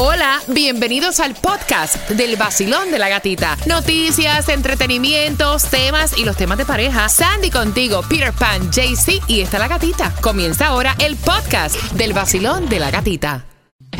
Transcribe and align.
Hola, 0.00 0.40
bienvenidos 0.46 1.18
al 1.18 1.34
podcast 1.34 2.08
del 2.10 2.36
vacilón 2.36 2.92
de 2.92 3.00
la 3.00 3.08
gatita. 3.08 3.56
Noticias, 3.66 4.48
entretenimientos, 4.48 5.68
temas 5.70 6.16
y 6.16 6.24
los 6.24 6.36
temas 6.36 6.56
de 6.56 6.64
pareja. 6.64 7.08
Sandy 7.08 7.50
contigo, 7.50 8.02
Peter 8.08 8.32
Pan, 8.32 8.70
JC 8.70 9.20
y 9.26 9.40
está 9.40 9.58
la 9.58 9.66
gatita. 9.66 10.14
Comienza 10.20 10.68
ahora 10.68 10.94
el 11.00 11.16
podcast 11.16 11.74
del 11.94 12.12
vacilón 12.12 12.68
de 12.68 12.78
la 12.78 12.92
gatita. 12.92 13.44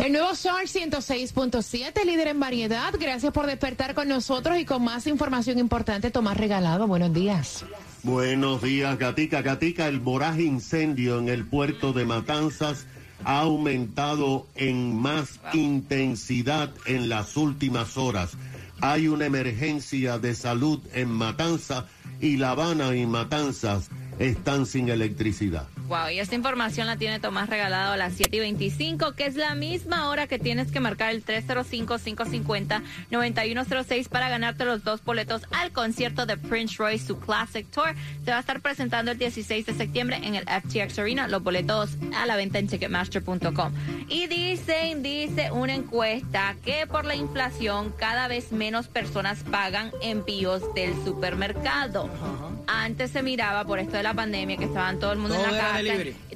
El 0.01 0.13
nuevo 0.13 0.35
Sol 0.35 0.61
106.7, 0.67 2.05
líder 2.05 2.29
en 2.29 2.39
variedad. 2.39 2.93
Gracias 2.97 3.33
por 3.33 3.45
despertar 3.45 3.93
con 3.93 4.07
nosotros 4.07 4.57
y 4.57 4.63
con 4.63 4.81
más 4.81 5.05
información 5.05 5.59
importante. 5.59 6.11
Tomás 6.11 6.37
Regalado, 6.37 6.87
buenos 6.87 7.13
días. 7.13 7.65
Buenos 8.03 8.61
días, 8.61 8.97
Gatica. 8.97 9.41
Gatica, 9.41 9.89
el 9.89 9.99
voraje 9.99 10.43
incendio 10.43 11.19
en 11.19 11.27
el 11.27 11.45
puerto 11.45 11.91
de 11.91 12.05
Matanzas 12.05 12.85
ha 13.23 13.39
aumentado 13.41 14.47
en 14.55 14.95
más 14.95 15.39
intensidad 15.53 16.71
en 16.85 17.09
las 17.09 17.37
últimas 17.37 17.97
horas. 17.97 18.31
Hay 18.81 19.07
una 19.07 19.25
emergencia 19.25 20.19
de 20.19 20.35
salud 20.35 20.79
en 20.93 21.09
Matanzas 21.09 21.85
y 22.21 22.37
La 22.37 22.51
Habana 22.51 22.95
y 22.95 23.05
Matanzas 23.05 23.89
están 24.19 24.65
sin 24.65 24.89
electricidad. 24.89 25.67
Wow, 25.89 26.09
y 26.13 26.19
esta 26.19 26.35
información 26.35 26.85
la 26.85 26.97
tiene 26.97 27.19
Tomás 27.19 27.49
regalado 27.49 27.93
a 27.93 27.97
las 27.97 28.13
7 28.13 28.37
y 28.37 28.39
25, 28.39 29.13
que 29.13 29.25
es 29.25 29.35
la 29.35 29.55
misma 29.55 30.07
hora 30.07 30.27
que 30.27 30.37
tienes 30.37 30.71
que 30.71 30.79
marcar 30.79 31.09
el 31.09 31.25
305-550-9106 31.25 34.07
para 34.07 34.29
ganarte 34.29 34.65
los 34.65 34.83
dos 34.83 35.03
boletos 35.03 35.41
al 35.49 35.71
concierto 35.71 36.27
de 36.27 36.37
Prince 36.37 36.75
Royce, 36.77 37.07
su 37.07 37.19
Classic 37.19 37.65
Tour. 37.71 37.95
Se 38.23 38.29
va 38.29 38.37
a 38.37 38.41
estar 38.41 38.61
presentando 38.61 39.09
el 39.09 39.17
16 39.17 39.65
de 39.65 39.73
septiembre 39.73 40.19
en 40.21 40.35
el 40.35 40.43
FTX 40.43 40.99
Arena. 40.99 41.27
Los 41.27 41.41
boletos 41.41 41.97
a 42.15 42.27
la 42.27 42.35
venta 42.35 42.59
en 42.59 42.67
Ticketmaster.com. 42.67 43.73
Y 44.07 44.27
dicen, 44.27 45.01
dice 45.01 45.49
una 45.51 45.73
encuesta 45.73 46.55
que 46.63 46.85
por 46.85 47.05
la 47.05 47.15
inflación 47.15 47.91
cada 47.97 48.27
vez 48.27 48.51
menos 48.51 48.87
personas 48.87 49.43
pagan 49.43 49.89
envíos 50.03 50.71
del 50.75 50.93
supermercado. 51.03 52.07
Antes 52.71 53.11
se 53.11 53.23
miraba 53.23 53.65
por 53.65 53.79
esto 53.79 53.97
de 53.97 54.03
la 54.03 54.13
pandemia 54.13 54.55
que 54.55 54.65
estaban 54.65 54.99
todo 54.99 55.11
el 55.11 55.17
mundo 55.17 55.35
en 55.35 55.41
la 55.41 55.57
casa 55.57 55.81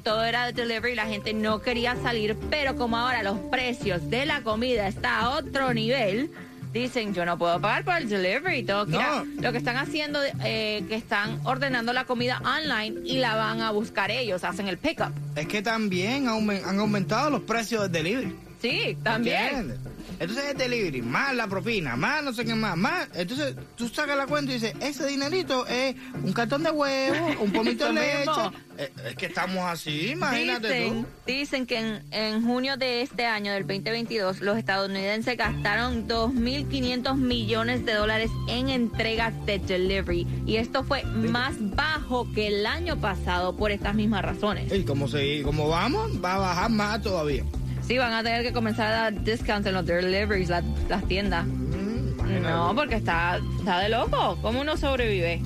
todo 0.04 0.22
era 0.22 0.46
de 0.46 0.52
delivery, 0.52 0.94
la 0.94 1.06
gente 1.06 1.32
no 1.32 1.60
quería 1.62 1.96
salir, 1.96 2.36
pero 2.50 2.76
como 2.76 2.98
ahora 2.98 3.22
los 3.22 3.38
precios 3.50 4.08
de 4.10 4.26
la 4.26 4.42
comida 4.42 4.86
está 4.86 5.20
a 5.20 5.30
otro 5.30 5.72
nivel, 5.72 6.30
dicen 6.72 7.14
yo 7.14 7.24
no 7.24 7.38
puedo 7.38 7.58
pagar 7.60 7.84
por 7.84 7.96
el 7.96 8.08
delivery, 8.08 8.62
todo 8.64 8.84
lo 8.84 9.50
que 9.50 9.58
están 9.58 9.78
haciendo, 9.78 10.20
eh, 10.44 10.84
que 10.88 10.94
están 10.94 11.40
ordenando 11.44 11.92
la 11.92 12.04
comida 12.04 12.40
online 12.44 13.00
y 13.04 13.16
la 13.16 13.34
van 13.34 13.62
a 13.62 13.70
buscar 13.70 14.10
ellos, 14.10 14.44
hacen 14.44 14.68
el 14.68 14.76
pickup. 14.76 15.12
Es 15.34 15.48
que 15.48 15.62
también 15.62 16.28
han 16.28 16.78
aumentado 16.78 17.30
los 17.30 17.40
precios 17.40 17.90
del 17.90 18.04
delivery. 18.04 18.36
Sí, 18.60 18.96
también. 19.02 19.74
Entonces 20.18 20.44
es 20.50 20.58
delivery, 20.58 21.02
más 21.02 21.34
la 21.34 21.46
propina, 21.46 21.96
más 21.96 22.22
no 22.22 22.32
sé 22.32 22.44
qué 22.44 22.54
más, 22.54 22.76
más. 22.76 23.08
Entonces 23.14 23.54
tú 23.76 23.88
sacas 23.88 24.16
la 24.16 24.26
cuenta 24.26 24.52
y 24.52 24.54
dices, 24.54 24.74
ese 24.80 25.06
dinerito 25.06 25.66
es 25.66 25.96
un 26.22 26.32
cartón 26.32 26.62
de 26.62 26.70
huevo, 26.70 27.26
un 27.40 27.52
pomito 27.52 27.86
de 27.92 27.92
leche. 27.92 28.40
Eh, 28.76 28.92
es, 29.06 29.16
que 29.16 29.26
estamos 29.26 29.64
así, 29.64 30.10
imagínate 30.10 30.68
dicen, 30.68 31.04
tú. 31.04 31.08
Dicen 31.26 31.66
que 31.66 31.78
en, 31.78 32.02
en, 32.10 32.42
junio 32.42 32.76
de 32.76 33.02
este 33.02 33.24
año, 33.24 33.52
del 33.52 33.62
2022, 33.62 34.40
los 34.40 34.58
estadounidenses 34.58 35.36
gastaron 35.36 36.08
2.500 36.08 37.14
millones 37.14 37.86
de 37.86 37.94
dólares 37.94 38.30
en 38.48 38.68
entregas 38.70 39.32
de 39.46 39.60
delivery. 39.60 40.26
Y 40.44 40.56
esto 40.56 40.82
fue 40.82 41.04
más 41.04 41.54
bajo 41.58 42.26
que 42.34 42.48
el 42.48 42.66
año 42.66 43.00
pasado 43.00 43.56
por 43.56 43.70
estas 43.70 43.94
mismas 43.94 44.22
razones. 44.22 44.72
¿Y 44.72 44.82
cómo, 44.84 45.06
se, 45.06 45.42
cómo 45.42 45.68
vamos? 45.68 46.10
Va 46.22 46.34
a 46.34 46.38
bajar 46.38 46.70
más 46.70 47.00
todavía. 47.00 47.44
Sí, 47.86 47.98
van 47.98 48.14
a 48.14 48.22
tener 48.22 48.42
que 48.42 48.52
comenzar 48.52 48.86
a 48.86 48.90
dar 48.90 49.24
discounts 49.24 49.66
en 49.66 49.74
los 49.74 49.84
deliveries, 49.84 50.48
las, 50.48 50.64
tiendas. 51.06 51.46
Mm, 51.46 52.42
no, 52.42 52.74
porque 52.74 52.96
está, 52.96 53.38
está 53.58 53.80
de 53.80 53.90
loco. 53.90 54.38
¿Cómo 54.40 54.62
uno 54.62 54.76
sobrevive? 54.76 55.42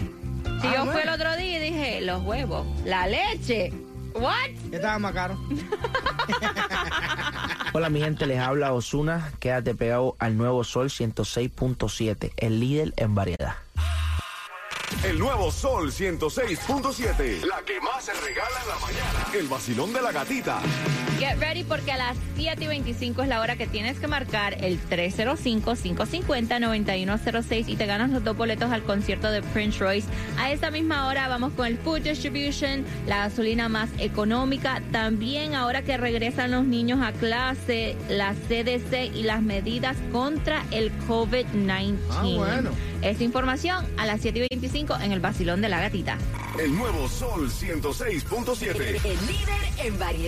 Si 0.60 0.66
ah, 0.66 0.74
yo 0.76 0.92
fui 0.92 1.02
el 1.02 1.08
otro 1.08 1.36
día 1.36 1.58
y 1.58 1.72
dije, 1.72 2.00
los 2.00 2.22
huevos, 2.22 2.66
la 2.84 3.08
leche. 3.08 3.72
¿What? 4.14 4.70
¿Qué 4.70 4.76
estaba 4.76 4.98
más 4.98 5.12
caro? 5.12 5.38
Hola 7.72 7.90
mi 7.90 8.00
gente, 8.00 8.26
les 8.26 8.38
habla 8.38 8.72
Osuna. 8.72 9.32
Quédate 9.40 9.74
pegado 9.74 10.16
al 10.18 10.36
nuevo 10.36 10.64
Sol 10.64 10.88
106.7, 10.88 12.32
el 12.36 12.60
líder 12.60 12.92
en 12.96 13.14
variedad. 13.14 13.54
El 15.04 15.18
nuevo 15.18 15.50
Sol 15.50 15.92
106.7. 15.92 17.44
La 17.44 17.60
que 17.62 17.78
más 17.80 18.04
se 18.04 18.12
regala 18.14 18.62
en 18.62 18.68
la 18.68 18.78
mañana. 18.78 19.26
El 19.32 19.46
vacilón 19.46 19.92
de 19.92 20.02
la 20.02 20.10
gatita. 20.12 20.60
Get 21.18 21.38
ready 21.40 21.64
porque 21.64 21.90
a 21.92 21.96
las 21.96 22.16
7 22.36 22.62
y 22.62 22.66
25 22.68 23.22
es 23.22 23.28
la 23.28 23.40
hora 23.40 23.56
que 23.56 23.66
tienes 23.66 23.98
que 23.98 24.06
marcar 24.06 24.62
el 24.64 24.78
305-550-9106 24.88 27.68
y 27.68 27.76
te 27.76 27.86
ganas 27.86 28.10
los 28.10 28.22
dos 28.22 28.36
boletos 28.36 28.70
al 28.70 28.84
concierto 28.84 29.30
de 29.30 29.42
Prince 29.42 29.80
Royce. 29.80 30.06
A 30.38 30.52
esta 30.52 30.70
misma 30.70 31.08
hora 31.08 31.26
vamos 31.26 31.54
con 31.54 31.66
el 31.66 31.78
Food 31.78 32.02
Distribution, 32.02 32.84
la 33.06 33.28
gasolina 33.28 33.68
más 33.68 33.90
económica. 33.98 34.80
También 34.92 35.54
ahora 35.54 35.82
que 35.82 35.96
regresan 35.96 36.52
los 36.52 36.64
niños 36.64 37.00
a 37.02 37.12
clase, 37.12 37.96
la 38.08 38.34
CDC 38.34 39.10
y 39.14 39.24
las 39.24 39.42
medidas 39.42 39.96
contra 40.12 40.64
el 40.70 40.92
COVID-19. 41.08 41.96
Ah, 42.10 42.22
bueno. 42.22 42.70
Esa 43.02 43.22
información 43.22 43.86
a 43.96 44.06
las 44.06 44.20
7 44.20 44.38
y 44.38 44.46
25 44.50 44.77
en 44.78 45.12
el 45.12 45.20
Basilón 45.20 45.60
de 45.60 45.68
la 45.68 45.80
Gatita. 45.80 46.16
El 46.58 46.74
nuevo 46.76 47.08
Sol 47.08 47.50
106.7. 47.50 48.76
El, 49.04 49.26
líder 49.26 49.84
en 49.84 49.98
variedad. 49.98 50.27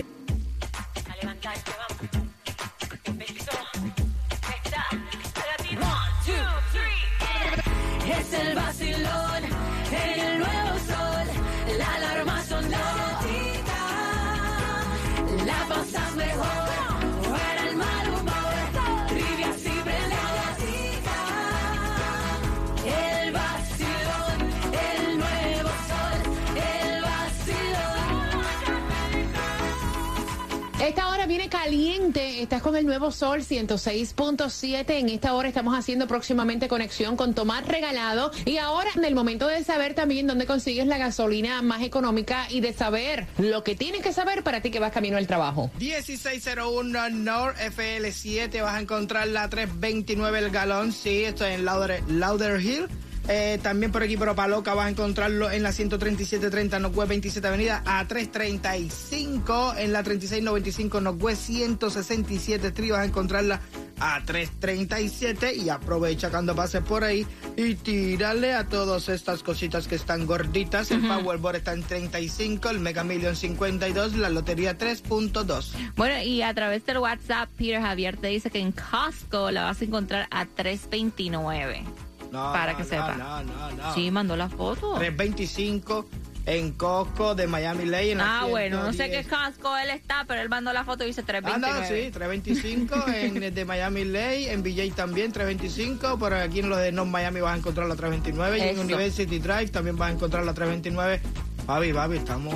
Caliente. 31.71 32.41
Estás 32.41 32.61
con 32.61 32.75
el 32.75 32.85
nuevo 32.85 33.13
Sol 33.13 33.43
106.7. 33.43 34.89
En 34.89 35.07
esta 35.07 35.33
hora 35.33 35.47
estamos 35.47 35.73
haciendo 35.73 36.05
próximamente 36.05 36.67
conexión 36.67 37.15
con 37.15 37.33
Tomás 37.33 37.65
Regalado. 37.65 38.29
Y 38.43 38.57
ahora, 38.57 38.89
en 38.93 39.05
el 39.05 39.15
momento 39.15 39.47
de 39.47 39.63
saber 39.63 39.93
también 39.93 40.27
dónde 40.27 40.45
consigues 40.45 40.85
la 40.85 40.97
gasolina 40.97 41.61
más 41.61 41.81
económica 41.81 42.45
y 42.49 42.59
de 42.59 42.73
saber 42.73 43.25
lo 43.37 43.63
que 43.63 43.75
tienes 43.75 44.01
que 44.01 44.11
saber 44.11 44.43
para 44.43 44.59
ti 44.59 44.69
que 44.69 44.79
vas 44.79 44.91
camino 44.91 45.15
al 45.15 45.27
trabajo. 45.27 45.71
1601 45.79 47.09
North 47.11 47.57
FL7. 47.57 48.61
Vas 48.61 48.73
a 48.73 48.81
encontrar 48.81 49.29
la 49.29 49.49
329 49.49 50.39
el 50.39 50.49
galón. 50.49 50.91
Sí, 50.91 51.23
esto 51.23 51.45
es 51.45 51.57
en 51.57 51.63
Lauder 51.63 52.59
Hill. 52.59 52.89
Eh, 53.33 53.59
también 53.63 53.93
por 53.93 54.03
aquí, 54.03 54.17
por 54.17 54.27
Opaloca, 54.27 54.73
vas 54.73 54.87
a 54.87 54.89
encontrarlo 54.89 55.49
en 55.49 55.63
la 55.63 55.71
13730 55.71 56.79
Northwest 56.79 57.07
27 57.07 57.47
Avenida 57.47 57.81
a 57.85 58.05
335. 58.05 59.75
En 59.77 59.93
la 59.93 60.03
3695 60.03 60.99
Northwest 60.99 61.43
167 61.43 62.67
Street 62.67 62.91
vas 62.91 62.99
a 62.99 63.05
encontrarla 63.05 63.61
a 64.01 64.21
337. 64.25 65.55
Y 65.55 65.69
aprovecha 65.69 66.29
cuando 66.29 66.53
pases 66.53 66.81
por 66.81 67.05
ahí 67.05 67.25
y 67.55 67.75
tírale 67.75 68.53
a 68.53 68.65
todas 68.65 69.07
estas 69.07 69.43
cositas 69.43 69.87
que 69.87 69.95
están 69.95 70.25
gorditas. 70.25 70.91
El 70.91 71.07
Powerball 71.07 71.55
está 71.55 71.71
en 71.71 71.83
35, 71.83 72.69
el 72.69 72.79
Mega 72.79 73.05
Million 73.05 73.37
52, 73.37 74.17
la 74.17 74.29
Lotería 74.29 74.77
3.2. 74.77 75.71
Bueno, 75.95 76.21
y 76.21 76.41
a 76.41 76.53
través 76.53 76.85
del 76.85 76.97
WhatsApp, 76.97 77.49
Peter 77.57 77.81
Javier 77.81 78.17
te 78.17 78.27
dice 78.27 78.49
que 78.49 78.59
en 78.59 78.73
Costco 78.73 79.51
la 79.51 79.63
vas 79.63 79.79
a 79.79 79.85
encontrar 79.85 80.27
a 80.31 80.45
329 80.45 81.85
para 82.31 82.75
que 82.75 82.83
sepa. 82.83 83.15
No, 83.15 83.43
no, 83.43 83.71
no. 83.71 83.93
Sí, 83.93 84.11
mandó 84.11 84.35
la 84.35 84.49
foto. 84.49 84.95
325 84.95 86.07
en 86.45 86.71
Costco 86.71 87.35
de 87.35 87.47
Miami 87.47 87.85
Lane. 87.85 88.17
ah, 88.19 88.45
bueno, 88.49 88.83
no 88.83 88.93
sé 88.93 89.09
qué 89.09 89.23
Costco 89.23 89.77
él 89.77 89.91
está, 89.91 90.25
pero 90.27 90.41
él 90.41 90.49
mandó 90.49 90.73
la 90.73 90.83
foto 90.83 91.03
y 91.03 91.07
dice 91.07 91.23
325. 91.23 91.81
Ah, 91.81 91.85
sí, 91.87 92.11
325 92.11 93.05
en 93.13 93.53
de 93.53 93.65
Miami 93.65 94.05
Lane, 94.05 94.51
en 94.51 94.63
BJ 94.63 94.91
también 94.95 95.31
325, 95.31 96.17
pero 96.19 96.37
aquí 96.37 96.59
en 96.59 96.69
los 96.69 96.79
de 96.79 96.91
North 96.91 97.09
Miami 97.09 97.41
vas 97.41 97.53
a 97.53 97.57
encontrar 97.57 97.87
la 97.87 97.95
329 97.95 98.57
y 98.57 98.61
en 98.61 98.79
University 98.79 99.39
Drive 99.39 99.67
también 99.67 99.97
vas 99.97 100.09
a 100.09 100.13
encontrar 100.13 100.43
la 100.43 100.53
329. 100.53 101.21
Babi, 101.67 101.91
babi, 101.91 102.17
estamos 102.17 102.55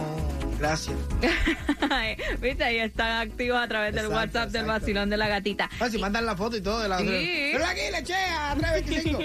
Gracias. 0.60 0.96
Viste, 2.42 2.63
ahí 2.63 2.78
están 2.78 3.28
activos 3.28 3.57
a 3.57 3.68
través 3.68 3.94
del 3.94 4.07
WhatsApp 4.07 4.50
del 4.50 4.66
vacilón 4.66 5.10
de 5.10 5.18
la 5.18 5.28
gatita. 5.28 5.69
Ah, 5.80 5.90
si 5.90 5.98
mandan 5.98 6.25
la 6.25 6.36
foto 6.36 6.57
y 6.57 6.62
todo 6.62 6.81
de 6.81 6.90
la 6.90 7.00
sí. 7.00 7.50
Pero 7.52 7.66
aquí 7.66 7.81
le 7.92 7.98
a 7.98 8.56
325. 8.56 9.19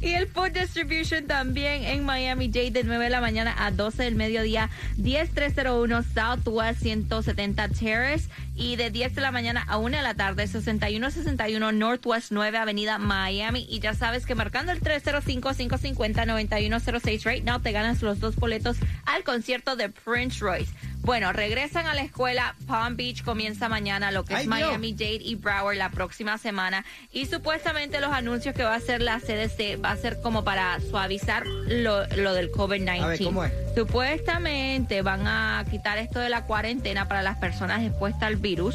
y 0.00 0.12
el 0.12 0.26
Food 0.28 0.52
Distribution 0.52 1.26
también 1.26 1.84
en 1.84 2.04
Miami 2.04 2.46
J 2.46 2.70
de 2.70 2.84
9 2.84 3.04
de 3.04 3.10
la 3.10 3.20
mañana 3.20 3.54
a 3.58 3.70
12 3.70 4.02
del 4.02 4.14
mediodía, 4.16 4.70
10301 4.96 6.04
Southwest 6.14 6.80
170 6.82 7.68
Terrace 7.68 8.28
Y 8.56 8.76
de 8.76 8.90
10 8.90 9.14
de 9.14 9.20
la 9.20 9.32
mañana 9.32 9.62
a 9.68 9.76
1 9.76 9.94
de 9.96 10.02
la 10.02 10.14
tarde, 10.14 10.46
6161 10.46 11.72
Northwest 11.72 12.32
9 12.32 12.56
Avenida 12.56 12.96
Miami. 12.98 13.66
Y 13.68 13.80
ya 13.80 13.92
sabes 13.94 14.24
que 14.24 14.34
marcando 14.34 14.72
el 14.72 14.80
305-550-9106 14.80 17.24
right 17.24 17.44
now 17.44 17.60
te 17.60 17.72
ganas 17.72 18.00
los 18.02 18.18
dos 18.18 18.36
boletos 18.36 18.78
al 19.04 19.24
concierto 19.24 19.76
de 19.76 19.90
Prince 19.90 20.40
Royce. 20.40 20.72
Bueno, 21.06 21.32
regresan 21.32 21.86
a 21.86 21.94
la 21.94 22.02
escuela. 22.02 22.56
Palm 22.66 22.96
Beach 22.96 23.22
comienza 23.22 23.68
mañana, 23.68 24.10
lo 24.10 24.24
que 24.24 24.34
es. 24.34 24.46
Miami 24.48 24.92
Dade 24.92 25.20
y 25.22 25.36
Broward 25.36 25.76
la 25.76 25.90
próxima 25.90 26.36
semana. 26.36 26.84
Y 27.12 27.26
supuestamente 27.26 28.00
los 28.00 28.12
anuncios 28.12 28.56
que 28.56 28.64
va 28.64 28.72
a 28.72 28.78
hacer 28.78 29.00
la 29.02 29.20
CDC 29.20 29.80
va 29.82 29.92
a 29.92 29.96
ser 29.96 30.20
como 30.20 30.42
para 30.42 30.80
suavizar 30.80 31.46
lo, 31.46 32.08
lo 32.08 32.34
del 32.34 32.50
COVID-19. 32.50 33.02
A 33.02 33.06
ver, 33.06 33.22
¿cómo 33.22 33.44
es? 33.44 33.52
Supuestamente 33.76 35.02
van 35.02 35.28
a 35.28 35.64
quitar 35.70 35.96
esto 35.98 36.18
de 36.18 36.28
la 36.28 36.44
cuarentena 36.44 37.06
para 37.06 37.22
las 37.22 37.38
personas 37.38 37.84
expuestas 37.84 38.24
al 38.24 38.36
virus. 38.36 38.74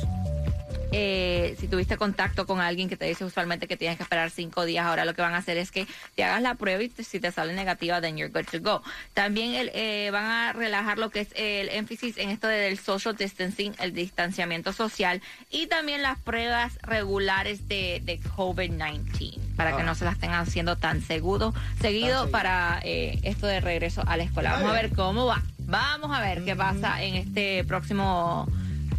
Eh, 0.92 1.56
si 1.60 1.68
tuviste 1.68 1.96
contacto 1.98 2.46
con 2.46 2.60
alguien 2.60 2.90
que 2.90 2.98
te 2.98 3.06
dice 3.06 3.24
usualmente 3.24 3.68
que 3.68 3.78
tienes 3.78 3.98
que 3.98 4.04
esperar 4.04 4.30
cinco 4.30 4.66
días, 4.66 4.86
ahora 4.86 5.06
lo 5.06 5.14
que 5.14 5.22
van 5.22 5.34
a 5.34 5.38
hacer 5.38 5.58
es 5.58 5.72
que 5.72 5.88
te 6.16 6.24
hagas 6.24 6.42
la 6.42 6.56
prueba 6.56 6.84
y 6.84 6.90
te- 6.90 7.04
si 7.04 7.20
te 7.20 7.32
sale 7.32 7.54
negativa, 7.54 8.02
then 8.02 8.18
you're 8.18 8.32
good 8.32 8.46
to 8.52 8.60
go. 8.60 8.84
También 9.14 9.56
el, 9.56 9.72
eh, 9.74 10.10
van 10.12 10.26
a 10.26 10.54
relajar 10.54 10.98
lo 10.98 11.10
que 11.10 11.22
es 11.22 11.30
el 11.36 11.70
énfasis 11.70 12.18
en 12.18 12.30
esto 12.30 12.48
del 12.48 12.78
social 12.78 13.16
distancing, 13.16 13.74
el 13.80 13.94
distanciamiento 13.94 14.74
social 14.74 15.22
y 15.50 15.68
también 15.68 16.02
las 16.02 16.20
pruebas 16.20 16.78
regulares 16.82 17.68
de, 17.68 18.02
de 18.04 18.20
COVID-19 18.20 19.40
para 19.56 19.76
que 19.76 19.82
Ah. 19.82 19.86
no 19.86 19.96
se 19.96 20.06
las 20.06 20.16
estén 20.16 20.32
haciendo 20.32 20.76
tan 20.78 21.02
seguido, 21.02 21.54
seguido 21.82 22.30
para 22.32 22.80
eh, 22.84 23.20
esto 23.24 23.48
de 23.48 23.60
regreso 23.62 24.04
a 24.08 24.18
la 24.18 24.24
escuela. 24.24 24.54
Vamos 24.54 24.70
a 24.72 24.74
ver 24.74 24.92
cómo 24.94 25.26
va. 25.26 25.42
Vamos 25.60 26.12
a 26.18 26.20
ver 26.22 26.44
qué 26.44 26.56
pasa 26.56 27.02
en 27.02 27.16
este 27.16 27.64
próximo 27.64 28.48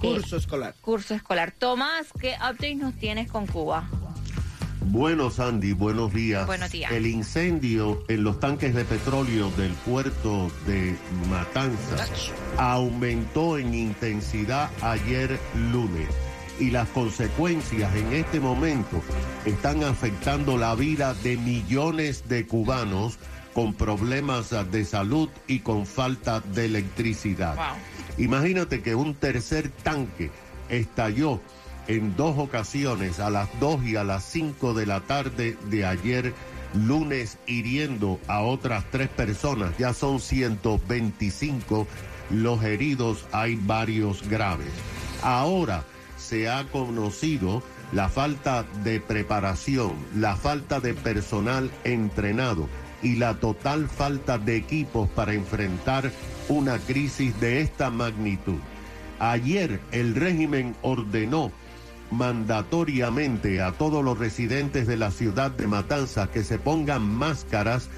Curso 0.03 0.37
escolar. 0.37 0.75
curso 0.81 1.15
escolar. 1.15 1.53
Tomás, 1.53 2.09
¿qué 2.21 2.35
update 2.35 2.75
nos 2.75 2.95
tienes 2.95 3.31
con 3.31 3.47
Cuba? 3.47 3.89
Bueno, 4.87 5.31
Sandy, 5.31 5.73
buenos 5.73 6.13
días. 6.13 6.47
Buenos 6.47 6.71
días. 6.73 6.91
El 6.91 7.07
incendio 7.07 8.03
en 8.09 8.25
los 8.25 8.41
tanques 8.41 8.75
de 8.75 8.85
petróleo 8.85 9.51
del 9.57 9.73
puerto 9.73 10.51
de 10.67 10.97
Matanzas 11.31 12.33
aumentó 12.59 13.59
en 13.59 13.75
intensidad 13.75 14.71
ayer 14.83 15.39
lunes 15.71 16.09
y 16.59 16.71
las 16.71 16.89
consecuencias 16.89 17.95
en 17.95 18.13
este 18.13 18.41
momento 18.41 19.01
están 19.45 19.85
afectando 19.85 20.59
la 20.59 20.75
vida 20.75 21.15
de 21.15 21.37
millones 21.37 22.29
de 22.29 22.47
cubanos 22.47 23.19
con 23.55 23.75
problemas 23.75 24.51
de 24.71 24.85
salud 24.85 25.29
y 25.47 25.61
con 25.61 25.87
falta 25.87 26.41
de 26.41 26.67
electricidad. 26.67 27.57
Wow. 27.57 27.77
Imagínate 28.19 28.83
que 28.83 28.95
un 28.95 29.15
tercer 29.15 29.71
tanque 29.83 30.31
estalló 30.69 31.41
en 31.89 32.15
dos 32.17 32.39
ocasiones, 32.39 33.19
a 33.21 33.31
las 33.31 33.49
2 33.61 33.85
y 33.85 33.97
a 33.97 34.05
las 34.05 34.25
5 34.25 34.75
de 34.75 34.87
la 34.87 35.01
tarde 35.01 35.57
de 35.69 35.85
ayer 35.85 36.33
lunes, 36.75 37.39
hiriendo 37.47 38.19
a 38.29 38.41
otras 38.43 38.85
tres 38.91 39.09
personas. 39.09 39.77
Ya 39.79 39.93
son 39.93 40.21
125 40.21 41.87
los 42.31 42.63
heridos, 42.63 43.27
hay 43.33 43.57
varios 43.57 44.27
graves. 44.29 44.73
Ahora 45.23 45.85
se 46.17 46.49
ha 46.49 46.65
conocido 46.71 47.63
la 47.93 48.09
falta 48.09 48.65
de 48.85 49.01
preparación, 49.01 49.93
la 50.17 50.37
falta 50.37 50.81
de 50.81 50.95
personal 50.95 51.71
entrenado 51.85 52.69
y 53.03 53.17
la 53.17 53.35
total 53.35 53.89
falta 53.89 54.39
de 54.39 54.57
equipos 54.57 55.09
para 55.11 55.35
enfrentar 55.35 56.11
una 56.49 56.79
crisis 56.79 57.39
de 57.41 57.61
esta 57.61 57.91
magnitud. 57.91 58.59
Ayer 59.19 59.81
el 59.93 60.15
régimen 60.15 60.75
ordenó 60.83 61.53
mandatoriamente 62.11 63.63
a 63.63 63.73
todos 63.73 64.05
los 64.05 64.19
residentes 64.19 64.87
de 64.87 64.97
la 64.97 65.11
ciudad 65.11 65.51
de 65.51 65.67
Matanzas 65.67 66.29
que 66.29 66.45
se 66.45 66.59
pongan 66.59 67.03
máscaras 67.03 67.89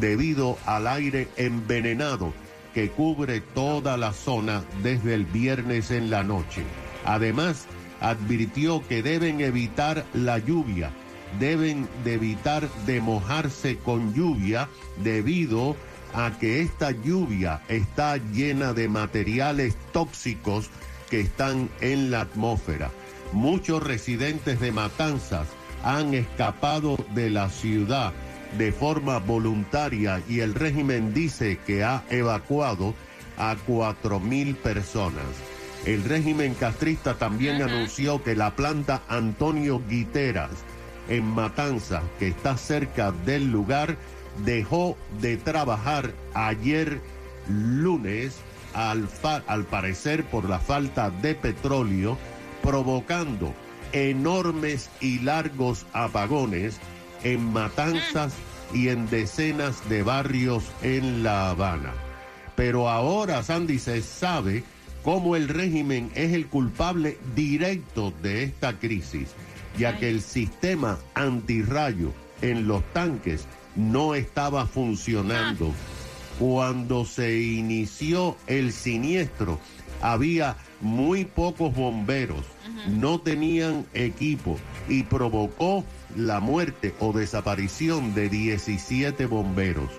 debido 0.00 0.58
al 0.66 0.86
aire 0.86 1.28
envenenado 1.36 2.32
que 2.74 2.90
cubre 2.90 3.40
toda 3.40 3.96
la 3.96 4.12
zona 4.12 4.62
desde 4.82 5.14
el 5.14 5.24
viernes 5.24 5.90
en 5.90 6.10
la 6.10 6.22
noche. 6.22 6.62
Además, 7.04 7.66
advirtió 8.00 8.86
que 8.86 9.02
deben 9.02 9.40
evitar 9.40 10.04
la 10.14 10.38
lluvia, 10.38 10.90
deben 11.38 11.88
de 12.04 12.14
evitar 12.14 12.68
de 12.86 13.00
mojarse 13.00 13.78
con 13.78 14.14
lluvia 14.14 14.68
debido 15.02 15.76
a 16.14 16.38
que 16.38 16.60
esta 16.60 16.90
lluvia 16.90 17.62
está 17.68 18.16
llena 18.16 18.72
de 18.72 18.88
materiales 18.88 19.76
tóxicos 19.92 20.70
que 21.10 21.20
están 21.20 21.70
en 21.80 22.10
la 22.10 22.22
atmósfera. 22.22 22.90
Muchos 23.32 23.82
residentes 23.82 24.60
de 24.60 24.72
Matanzas 24.72 25.48
han 25.82 26.14
escapado 26.14 26.96
de 27.14 27.30
la 27.30 27.48
ciudad 27.48 28.12
de 28.58 28.72
forma 28.72 29.18
voluntaria 29.18 30.22
y 30.28 30.40
el 30.40 30.54
régimen 30.54 31.14
dice 31.14 31.58
que 31.66 31.82
ha 31.82 32.04
evacuado 32.10 32.94
a 33.38 33.56
cuatro 33.66 34.20
mil 34.20 34.54
personas. 34.54 35.24
El 35.86 36.04
régimen 36.04 36.54
castrista 36.54 37.14
también 37.14 37.60
anunció 37.62 38.22
que 38.22 38.36
la 38.36 38.54
planta 38.54 39.02
Antonio 39.08 39.82
Guiteras 39.88 40.50
en 41.08 41.24
Matanzas, 41.24 42.02
que 42.18 42.28
está 42.28 42.56
cerca 42.56 43.12
del 43.12 43.50
lugar, 43.50 43.96
dejó 44.44 44.96
de 45.20 45.36
trabajar 45.36 46.12
ayer 46.34 47.00
lunes, 47.48 48.36
al, 48.74 49.08
al 49.46 49.64
parecer 49.64 50.24
por 50.24 50.48
la 50.48 50.58
falta 50.58 51.10
de 51.10 51.34
petróleo, 51.34 52.16
provocando 52.62 53.52
enormes 53.92 54.90
y 55.00 55.18
largos 55.18 55.84
apagones 55.92 56.78
en 57.24 57.52
Matanzas 57.52 58.32
y 58.72 58.88
en 58.88 59.08
decenas 59.10 59.88
de 59.88 60.02
barrios 60.02 60.64
en 60.82 61.22
La 61.22 61.50
Habana. 61.50 61.92
Pero 62.56 62.88
ahora, 62.88 63.42
Sandy, 63.42 63.78
se 63.78 64.02
sabe 64.02 64.64
cómo 65.02 65.36
el 65.36 65.48
régimen 65.48 66.10
es 66.14 66.32
el 66.32 66.46
culpable 66.46 67.18
directo 67.34 68.12
de 68.22 68.44
esta 68.44 68.78
crisis, 68.78 69.28
ya 69.78 69.98
que 69.98 70.10
el 70.10 70.20
sistema 70.20 70.98
antirrayo 71.14 72.12
en 72.40 72.66
los 72.66 72.82
tanques 72.92 73.46
no 73.76 74.14
estaba 74.14 74.66
funcionando. 74.66 75.72
Cuando 76.38 77.04
se 77.04 77.40
inició 77.40 78.36
el 78.46 78.72
siniestro, 78.72 79.58
había 80.00 80.56
muy 80.80 81.24
pocos 81.24 81.74
bomberos, 81.74 82.44
no 82.88 83.20
tenían 83.20 83.86
equipo 83.94 84.58
y 84.88 85.04
provocó 85.04 85.84
la 86.16 86.40
muerte 86.40 86.94
o 86.98 87.12
desaparición 87.12 88.14
de 88.14 88.28
17 88.28 89.26
bomberos. 89.26 89.90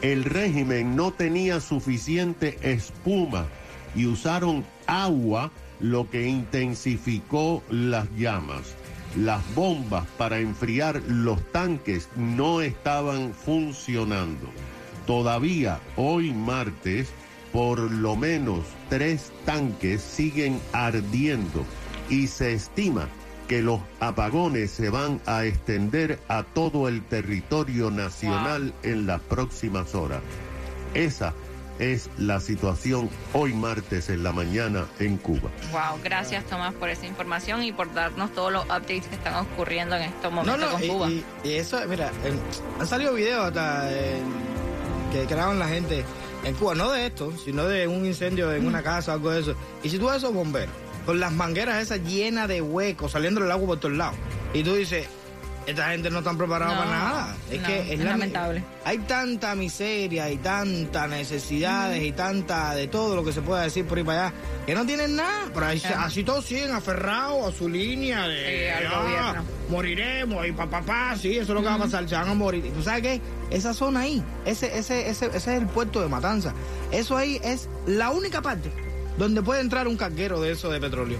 El 0.00 0.24
régimen 0.24 0.94
no 0.94 1.12
tenía 1.12 1.60
suficiente 1.60 2.56
espuma 2.62 3.46
y 3.96 4.06
usaron 4.06 4.64
agua, 4.86 5.50
lo 5.80 6.08
que 6.08 6.28
intensificó 6.28 7.62
las 7.68 8.08
llamas. 8.16 8.74
Las 9.16 9.42
bombas 9.54 10.06
para 10.18 10.38
enfriar 10.38 11.02
los 11.06 11.42
tanques 11.50 12.08
no 12.16 12.60
estaban 12.60 13.32
funcionando. 13.32 14.48
Todavía 15.06 15.80
hoy 15.96 16.32
martes, 16.32 17.08
por 17.52 17.78
lo 17.78 18.16
menos 18.16 18.66
tres 18.90 19.32
tanques 19.46 20.02
siguen 20.02 20.60
ardiendo 20.72 21.64
y 22.10 22.26
se 22.26 22.52
estima 22.52 23.08
que 23.48 23.62
los 23.62 23.80
apagones 23.98 24.70
se 24.70 24.90
van 24.90 25.22
a 25.24 25.46
extender 25.46 26.20
a 26.28 26.42
todo 26.42 26.86
el 26.86 27.02
territorio 27.02 27.90
nacional 27.90 28.74
en 28.82 29.06
las 29.06 29.22
próximas 29.22 29.94
horas. 29.94 30.20
Esa 30.92 31.32
es 31.78 32.10
la 32.18 32.40
situación 32.40 33.08
hoy 33.32 33.52
martes 33.52 34.08
en 34.08 34.22
la 34.22 34.32
mañana 34.32 34.86
en 34.98 35.16
Cuba. 35.16 35.50
Wow, 35.72 36.00
gracias 36.02 36.44
Tomás 36.44 36.74
por 36.74 36.88
esa 36.88 37.06
información 37.06 37.62
y 37.62 37.72
por 37.72 37.92
darnos 37.94 38.32
todos 38.34 38.52
los 38.52 38.64
updates 38.64 39.06
que 39.06 39.14
están 39.14 39.34
ocurriendo 39.34 39.96
en 39.96 40.02
estos 40.02 40.32
No, 40.32 40.42
momentos 40.42 40.60
no, 40.60 40.72
con 40.72 40.82
y, 40.84 40.88
Cuba. 40.88 41.10
y- 41.10 41.24
y 41.44 41.52
eso, 41.52 41.80
mira, 41.88 42.10
en- 42.24 42.40
han 42.80 42.86
salido 42.86 43.14
videos 43.14 43.46
hasta 43.46 43.92
eh, 43.92 44.18
que 45.12 45.26
graban 45.26 45.58
la 45.58 45.68
gente 45.68 46.04
en 46.44 46.54
Cuba, 46.54 46.74
no 46.74 46.90
de 46.92 47.06
esto, 47.06 47.32
sino 47.44 47.64
de 47.66 47.86
un 47.88 48.04
incendio 48.06 48.52
en 48.52 48.66
una 48.66 48.82
casa, 48.82 49.12
algo 49.12 49.30
de 49.30 49.40
eso. 49.40 49.54
Y 49.82 49.90
si 49.90 49.98
tú 49.98 50.06
ves 50.06 50.16
esos 50.18 50.32
bomberos, 50.34 50.74
con 51.06 51.18
las 51.20 51.32
mangueras 51.32 51.82
esas 51.82 52.00
llenas 52.02 52.48
de 52.48 52.60
huecos, 52.60 53.12
saliendo 53.12 53.42
el 53.42 53.50
agua 53.50 53.66
por 53.68 53.80
todos 53.80 53.96
lados, 53.96 54.16
y 54.52 54.62
tú 54.62 54.74
dices, 54.74 55.08
esta 55.70 55.90
gente 55.90 56.10
no 56.10 56.18
están 56.18 56.38
preparada 56.38 56.72
No, 56.74 56.78
para 56.80 56.90
nada. 56.90 57.36
Es 57.50 57.60
no, 57.60 57.66
que 57.66 57.92
es 57.92 57.98
la- 57.98 58.04
lamentable. 58.12 58.64
Hay 58.84 58.98
tanta 58.98 59.54
miseria 59.54 60.30
y 60.30 60.36
tantas 60.38 61.08
necesidades 61.10 62.02
y 62.02 62.12
tanta 62.12 62.74
de 62.74 62.88
todo 62.88 63.14
lo 63.16 63.24
que 63.24 63.32
se 63.32 63.42
pueda 63.42 63.62
decir 63.62 63.84
por 63.86 63.98
ahí 63.98 64.04
para 64.04 64.26
allá, 64.28 64.34
que 64.66 64.74
no 64.74 64.86
tienen 64.86 65.16
nada. 65.16 65.48
Pero 65.52 65.66
ahí- 65.66 65.82
así 65.98 66.24
todos 66.24 66.44
siguen 66.46 66.72
aferrados 66.72 67.52
a 67.54 67.56
su 67.56 67.68
línea 67.68 68.26
de 68.26 68.70
Sí, 68.78 68.84
al 68.86 68.92
"Ah, 68.92 69.02
gobierno". 69.02 69.44
moriremos 69.68 70.46
y 70.46 70.52
papá, 70.52 70.80
pa, 70.82 71.16
sí, 71.16 71.32
eso 71.34 71.42
es 71.42 71.48
lo 71.50 71.60
que 71.60 71.66
va 71.66 71.74
a 71.74 71.78
pasar, 71.78 72.08
se 72.08 72.14
van 72.14 72.28
a 72.28 72.34
morir. 72.34 72.64
¿Y 72.64 72.70
tú 72.70 72.82
sabes 72.82 73.02
qué? 73.02 73.20
Esa 73.50 73.74
zona 73.74 74.00
ahí, 74.00 74.22
ese, 74.46 74.76
ese, 74.78 75.08
ese, 75.08 75.26
ese 75.26 75.36
es 75.36 75.46
el 75.48 75.66
puerto 75.66 76.00
de 76.00 76.08
Matanza. 76.08 76.54
Eso 76.92 77.16
ahí 77.16 77.40
es 77.44 77.68
la 77.86 78.10
única 78.10 78.40
parte 78.42 78.70
donde 79.18 79.42
puede 79.42 79.60
entrar 79.60 79.86
un 79.88 79.96
carguero 79.96 80.40
de 80.40 80.52
eso 80.52 80.70
de 80.70 80.80
petróleo. 80.80 81.18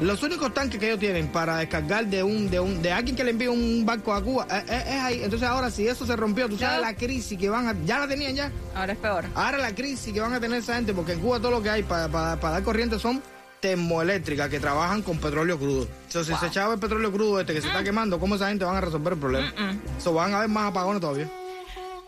Los 0.00 0.22
únicos 0.22 0.54
tanques 0.54 0.78
que 0.78 0.86
ellos 0.86 1.00
tienen 1.00 1.28
para 1.28 1.56
descargar 1.56 2.06
de 2.06 2.22
un 2.22 2.48
de 2.48 2.60
un 2.60 2.80
de 2.80 2.92
alguien 2.92 3.16
que 3.16 3.24
le 3.24 3.32
envíe 3.32 3.48
un 3.48 3.84
barco 3.84 4.14
a 4.14 4.22
Cuba 4.22 4.46
eh, 4.48 4.62
eh, 4.68 4.84
es, 4.86 5.00
ahí. 5.02 5.20
Entonces 5.24 5.48
ahora 5.48 5.68
si 5.70 5.88
eso 5.88 6.06
se 6.06 6.14
rompió, 6.14 6.48
tú 6.48 6.56
sabes 6.56 6.76
No. 6.76 6.82
la 6.82 6.94
crisis 6.94 7.36
que 7.36 7.48
van 7.48 7.66
a 7.68 7.74
ya 7.84 7.98
la 7.98 8.06
tenían 8.06 8.36
ya. 8.36 8.52
Ahora 8.74 8.92
es 8.92 8.98
peor. 8.98 9.24
Ahora 9.34 9.58
la 9.58 9.74
crisis 9.74 10.12
que 10.12 10.20
van 10.20 10.32
a 10.32 10.38
tener 10.40 10.58
esa 10.60 10.76
gente 10.76 10.94
porque 10.94 11.12
en 11.12 11.20
Cuba 11.20 11.38
todo 11.40 11.50
lo 11.50 11.60
que 11.62 11.70
hay 11.70 11.82
para 11.82 12.06
dar 12.36 12.62
corriente 12.62 12.98
son 13.00 13.20
termoeléctricas 13.58 14.48
que 14.50 14.60
trabajan 14.60 15.02
con 15.02 15.18
petróleo 15.18 15.58
crudo. 15.58 15.88
Entonces, 16.06 16.34
si 16.34 16.40
se 16.40 16.46
echaba 16.48 16.74
el 16.74 16.80
petróleo 16.80 17.10
crudo 17.10 17.40
este 17.40 17.54
que 17.54 17.62
se 17.62 17.68
está 17.68 17.82
quemando, 17.82 18.20
¿cómo 18.20 18.34
esa 18.34 18.48
gente 18.48 18.62
van 18.66 18.76
a 18.76 18.80
resolver 18.82 19.14
el 19.14 19.18
problema? 19.18 19.52
Eso 19.96 20.12
van 20.12 20.34
a 20.34 20.36
haber 20.36 20.50
más 20.50 20.70
apagones 20.70 21.00
todavía. 21.00 21.30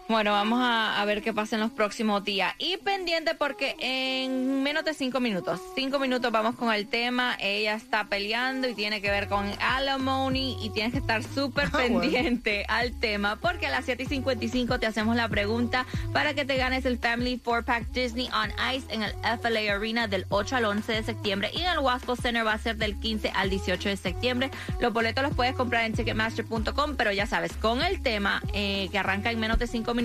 Bueno, 0.09 0.31
vamos 0.31 0.61
a, 0.63 1.03
a 1.03 1.05
ver 1.05 1.21
qué 1.21 1.33
pasa 1.35 1.57
en 1.57 1.63
los 1.63 1.73
próximos 1.73 2.23
días. 2.23 2.55
Y 2.59 2.77
pendiente 2.77 3.35
porque 3.35 3.75
en 3.81 4.63
menos 4.63 4.85
de 4.85 4.95
cinco 4.95 5.19
minutos, 5.19 5.61
cinco 5.75 5.99
minutos 5.99 6.31
vamos 6.31 6.55
con 6.55 6.73
el 6.73 6.87
tema. 6.87 7.37
Ella 7.41 7.75
está 7.75 8.05
peleando 8.05 8.69
y 8.69 8.75
tiene 8.75 9.01
que 9.03 9.11
ver 9.11 9.27
con 9.27 9.45
alimony 9.61 10.57
y 10.63 10.71
tienes 10.73 10.93
que 10.93 10.99
estar 11.01 11.25
súper 11.25 11.67
Ah, 11.67 11.71
bueno. 11.73 12.01
pendiente 12.01 12.65
al 12.69 12.93
tema 13.01 13.35
porque 13.43 13.67
a 13.67 13.71
las 13.71 13.85
7 13.85 14.05
y 14.05 14.07
55 14.07 14.79
te 14.79 14.87
hacemos 14.87 15.17
la 15.17 15.29
pregunta 15.29 15.87
para 16.13 16.35
que 16.35 16.45
te 16.45 16.57
ganes 16.57 16.87
el 16.87 16.99
Family 16.99 17.41
4-Pack 17.45 17.89
Disney 17.91 18.29
on 18.33 18.53
Ice 18.77 18.87
en 18.95 19.03
el 19.03 19.13
FLA 19.41 19.75
Arena 19.75 20.07
del 20.07 20.25
8 20.29 20.55
al 20.55 20.67
11 20.67 20.93
de 20.93 21.03
septiembre 21.03 21.51
y 21.53 21.63
en 21.63 21.71
el 21.73 21.81
Wasco 21.81 22.15
Center 22.15 22.47
va 22.47 22.53
a 22.53 22.59
ser 22.59 22.77
del 22.77 22.97
15 23.01 23.31
al 23.35 23.51
18 23.51 23.89
de 23.89 23.97
septiembre. 23.97 24.51
Los 24.81 24.93
boletos 24.93 25.25
los 25.25 25.35
puedes 25.35 25.57
comprar 25.57 25.85
en 25.85 25.95
ticketmaster.com, 25.95 26.95
pero 26.97 27.11
ya 27.11 27.27
sabes, 27.27 27.53
con 27.55 27.83
el 27.83 28.01
tema 28.03 28.41
eh, 28.53 28.89
que 28.93 28.99
arranca 28.99 29.33
en 29.33 29.41
menos 29.41 29.59
de 29.59 29.67
cinco 29.67 29.95
minutos, 29.95 29.96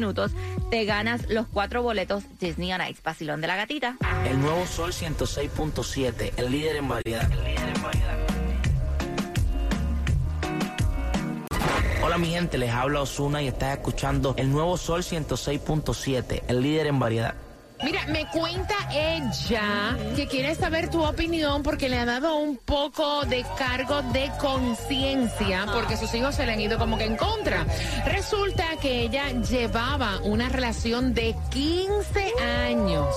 te 0.69 0.85
ganas 0.85 1.29
los 1.29 1.47
cuatro 1.47 1.81
boletos 1.83 2.23
Disney 2.39 2.71
on 2.71 2.81
Ice, 2.81 3.01
Basilón 3.03 3.41
de 3.41 3.47
la 3.47 3.55
Gatita. 3.57 3.97
El 4.25 4.39
nuevo 4.39 4.65
Sol 4.65 4.91
106.7, 4.91 6.33
el 6.37 6.51
líder 6.51 6.77
en 6.77 6.87
variedad. 6.87 7.29
Hola 12.03 12.17
mi 12.17 12.27
gente, 12.27 12.57
les 12.57 12.71
habla 12.71 13.01
Osuna 13.01 13.41
y 13.41 13.47
estás 13.47 13.77
escuchando 13.77 14.33
el 14.37 14.51
nuevo 14.51 14.77
Sol 14.77 15.01
106.7, 15.01 16.43
el 16.47 16.61
líder 16.61 16.87
en 16.87 16.99
variedad. 16.99 17.35
Mira, 17.83 18.05
me 18.07 18.27
cuenta 18.27 18.75
ella 18.93 19.97
que 20.15 20.27
quiere 20.27 20.53
saber 20.53 20.89
tu 20.89 21.03
opinión 21.03 21.63
porque 21.63 21.89
le 21.89 21.97
ha 21.97 22.05
dado 22.05 22.35
un 22.35 22.57
poco 22.57 23.25
de 23.25 23.43
cargo 23.57 24.01
de 24.13 24.31
conciencia 24.39 25.65
porque 25.73 25.97
sus 25.97 26.13
hijos 26.13 26.35
se 26.35 26.45
le 26.45 26.53
han 26.53 26.61
ido 26.61 26.77
como 26.77 26.97
que 26.97 27.05
en 27.05 27.17
contra. 27.17 27.65
Resulta 28.05 28.65
que 28.79 29.01
ella 29.01 29.29
llevaba 29.29 30.19
una 30.23 30.49
relación 30.49 31.13
de 31.13 31.35
15 31.49 32.33
años 32.67 33.07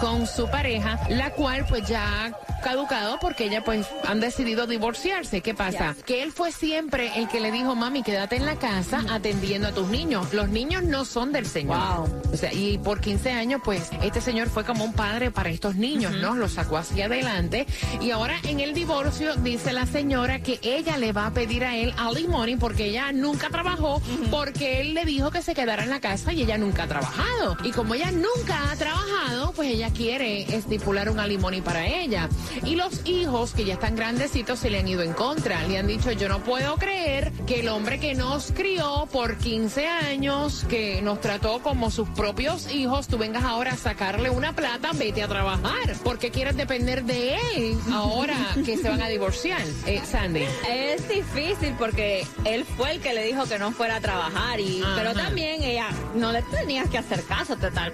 con 0.00 0.26
su 0.26 0.48
pareja, 0.50 0.98
la 1.08 1.30
cual 1.30 1.64
pues 1.68 1.86
ya 1.86 2.32
caducado 2.62 3.18
porque 3.20 3.44
ella 3.44 3.62
pues 3.64 3.86
han 4.06 4.20
decidido 4.20 4.66
divorciarse. 4.66 5.40
¿Qué 5.40 5.54
pasa? 5.54 5.96
Que 6.06 6.22
él 6.22 6.32
fue 6.32 6.52
siempre 6.52 7.12
el 7.16 7.28
que 7.28 7.40
le 7.40 7.50
dijo, 7.50 7.74
mami, 7.74 8.02
quédate 8.02 8.36
en 8.36 8.46
la 8.46 8.56
casa 8.56 9.04
atendiendo 9.10 9.68
a 9.68 9.72
tus 9.72 9.88
niños. 9.88 10.32
Los 10.32 10.48
niños 10.48 10.82
no 10.82 11.04
son 11.04 11.32
del 11.32 11.46
Señor. 11.46 12.08
O 12.32 12.36
sea, 12.36 12.52
y 12.52 12.78
por 12.78 13.00
15 13.00 13.32
años, 13.32 13.60
pues, 13.64 13.90
este 14.02 14.20
señor 14.20 14.48
fue 14.48 14.64
como 14.64 14.84
un 14.84 14.92
padre 14.92 15.30
para 15.30 15.50
estos 15.50 15.76
niños, 15.76 16.12
¿no? 16.16 16.34
Los 16.34 16.52
sacó 16.52 16.76
hacia 16.76 17.06
adelante. 17.06 17.66
Y 18.00 18.10
ahora 18.10 18.36
en 18.44 18.60
el 18.60 18.74
divorcio 18.74 19.34
dice 19.36 19.72
la 19.72 19.86
señora 19.86 20.40
que 20.40 20.58
ella 20.62 20.98
le 20.98 21.12
va 21.12 21.26
a 21.26 21.32
pedir 21.32 21.64
a 21.64 21.76
él 21.76 21.94
alimony 21.96 22.56
porque 22.58 22.86
ella 22.86 23.12
nunca 23.12 23.48
trabajó, 23.50 24.00
porque 24.30 24.80
él 24.80 24.94
le 24.94 25.04
dijo 25.04 25.30
que 25.30 25.42
se 25.42 25.54
quedara 25.54 25.84
en 25.84 25.90
la 25.90 26.00
casa 26.00 26.32
y 26.32 26.42
ella 26.42 26.58
nunca 26.58 26.84
ha 26.84 26.86
trabajado. 26.86 27.56
Y 27.64 27.70
como 27.70 27.94
ella 27.94 28.10
nunca 28.10 28.70
ha 28.70 28.76
trabajado, 28.76 29.52
pues 29.52 29.70
ella 29.70 29.90
quiere 29.90 30.42
estipular 30.54 31.10
un 31.10 31.20
alimony 31.20 31.60
para 31.60 31.86
ella. 31.86 32.28
Y 32.64 32.76
los 32.76 33.00
hijos, 33.06 33.52
que 33.52 33.64
ya 33.64 33.74
están 33.74 33.96
grandecitos, 33.96 34.58
se 34.58 34.70
le 34.70 34.78
han 34.78 34.88
ido 34.88 35.02
en 35.02 35.12
contra. 35.12 35.62
Le 35.66 35.78
han 35.78 35.86
dicho, 35.86 36.10
yo 36.12 36.28
no 36.28 36.40
puedo 36.40 36.76
creer 36.76 37.32
que 37.46 37.60
el 37.60 37.68
hombre 37.68 37.98
que 38.00 38.14
nos 38.14 38.52
crió 38.52 39.08
por 39.12 39.36
15 39.38 39.86
años, 39.86 40.64
que 40.68 41.00
nos 41.02 41.20
trató 41.20 41.60
como 41.62 41.90
sus 41.90 42.08
propios 42.10 42.72
hijos, 42.72 43.06
tú 43.08 43.18
vengas 43.18 43.44
ahora 43.44 43.72
a 43.72 43.76
sacarle 43.76 44.30
una 44.30 44.52
plata, 44.54 44.90
vete 44.94 45.22
a 45.22 45.28
trabajar. 45.28 45.96
porque 46.04 46.30
quieres 46.30 46.56
depender 46.56 47.04
de 47.04 47.36
él 47.56 47.78
ahora 47.92 48.36
que 48.64 48.76
se 48.76 48.88
van 48.88 49.02
a 49.02 49.08
divorciar? 49.08 49.62
Eh, 49.86 50.00
Sandy. 50.04 50.44
Es 50.68 51.08
difícil 51.08 51.74
porque 51.78 52.26
él 52.44 52.64
fue 52.76 52.92
el 52.92 53.00
que 53.00 53.14
le 53.14 53.24
dijo 53.24 53.44
que 53.46 53.58
no 53.58 53.72
fuera 53.72 53.96
a 53.96 54.00
trabajar 54.00 54.60
y 54.60 54.82
Ajá. 54.82 54.94
pero 54.96 55.14
también 55.14 55.62
ella 55.62 55.88
no 56.14 56.32
le 56.32 56.42
tenías 56.42 56.88
que 56.88 56.98
hacer 56.98 57.22
caso 57.24 57.56
total 57.56 57.92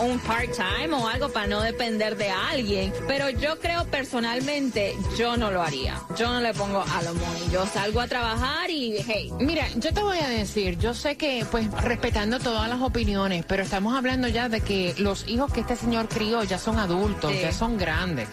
un 0.00 0.18
part-time 0.20 0.94
o 0.94 1.06
algo 1.08 1.28
para 1.28 1.46
no 1.46 1.60
depender 1.62 2.16
de 2.16 2.30
alguien. 2.30 2.92
Pero 3.06 3.30
yo 3.30 3.58
creo 3.58 3.84
personalmente, 3.86 4.96
yo 5.18 5.36
no 5.36 5.50
lo 5.50 5.62
haría. 5.62 6.00
Yo 6.16 6.28
no 6.32 6.40
le 6.40 6.52
pongo 6.54 6.80
a 6.82 7.02
lo 7.02 7.14
money. 7.14 7.50
Yo 7.52 7.66
salgo 7.66 8.00
a 8.00 8.06
trabajar 8.08 8.70
y, 8.70 8.96
hey, 9.06 9.32
Mira, 9.40 9.66
yo 9.76 9.92
te 9.92 10.02
voy 10.02 10.18
a 10.18 10.28
decir, 10.28 10.78
yo 10.78 10.94
sé 10.94 11.16
que, 11.16 11.44
pues, 11.50 11.70
respetando 11.82 12.38
todas 12.38 12.68
las 12.68 12.80
opiniones, 12.80 13.44
pero 13.46 13.62
estamos 13.62 13.94
hablando 13.94 14.28
ya 14.28 14.48
de 14.48 14.60
que 14.60 14.94
los 14.98 15.28
hijos 15.28 15.52
que 15.52 15.60
este 15.60 15.76
señor 15.76 16.08
crió 16.08 16.42
ya 16.44 16.58
son 16.58 16.78
adultos, 16.78 17.32
Sí. 17.32 17.40
ya 17.42 17.52
son 17.52 17.76
grandes. 17.78 18.28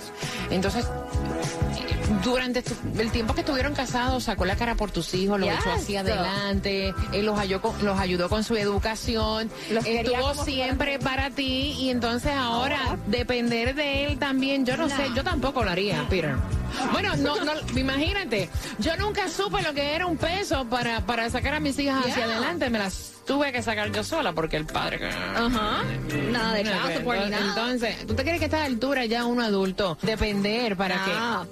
Entonces, 0.50 0.86
durante 2.24 2.64
el 2.98 3.12
tiempo 3.12 3.34
que 3.34 3.42
estuvieron 3.42 3.74
casados, 3.74 4.24
sacó 4.26 4.46
la 4.46 4.56
cara 4.56 4.76
por 4.76 4.92
tus 4.92 5.14
hijos, 5.14 5.40
los 5.40 5.50
Yes. 5.50 5.60
echó 5.60 5.72
hacia 5.72 6.00
adelante, 6.02 6.94
él 7.14 7.26
los 7.26 7.38
ayudó, 7.40 7.62
con, 7.62 7.86
los 7.86 8.00
ayudó 8.00 8.30
con 8.30 8.44
su 8.44 8.56
educación, 8.56 9.50
Los 9.70 9.86
estuvo 9.86 10.34
siempre 10.46 11.00
para 11.00 11.30
ti 11.30 11.57
y 11.58 11.90
entonces 11.90 12.32
ahora 12.34 12.80
Ahora. 12.88 13.00
depender 13.08 13.76
de 13.76 14.06
él 14.06 14.18
también, 14.20 14.66
yo 14.66 14.76
no, 14.78 14.88
No. 14.88 14.96
sé, 14.96 15.08
yo 15.16 15.24
tampoco 15.24 15.64
lo 15.64 15.70
haría, 15.72 16.06
Peter. 16.10 16.36
Bueno, 16.92 17.16
no, 17.18 17.44
no, 17.44 17.52
imagínate, 17.76 18.50
yo 18.80 18.96
nunca 18.98 19.28
supe 19.30 19.62
lo 19.64 19.74
que 19.74 19.96
era 19.96 20.06
un 20.06 20.18
peso 20.18 20.66
para, 20.66 21.02
para 21.06 21.30
sacar 21.30 21.56
a 21.56 21.60
mis 21.60 21.78
hijas 21.80 22.06
hacia 22.06 22.26
adelante, 22.26 22.70
me 22.70 22.80
las 22.80 23.14
tuve 23.28 23.52
que 23.52 23.62
sacar 23.62 23.92
yo 23.92 24.04
sola 24.04 24.34
porque 24.34 24.58
el 24.58 24.66
padre... 24.66 25.10
ajá, 25.10 25.84
nada 26.32 26.54
de 26.54 26.66
support 26.98 27.20
ni 27.26 27.30
nada. 27.30 27.48
Entonces, 27.50 28.08
¿tú 28.08 28.16
te 28.16 28.24
crees 28.24 28.40
que 28.40 28.46
a 28.46 28.48
esta 28.48 28.64
altura 28.64 29.06
ya 29.06 29.26
uno 29.26 29.44
adulto 29.44 29.98
depender 30.02 30.76
para 30.78 30.96
No. 30.98 31.06
qué? 31.06 31.12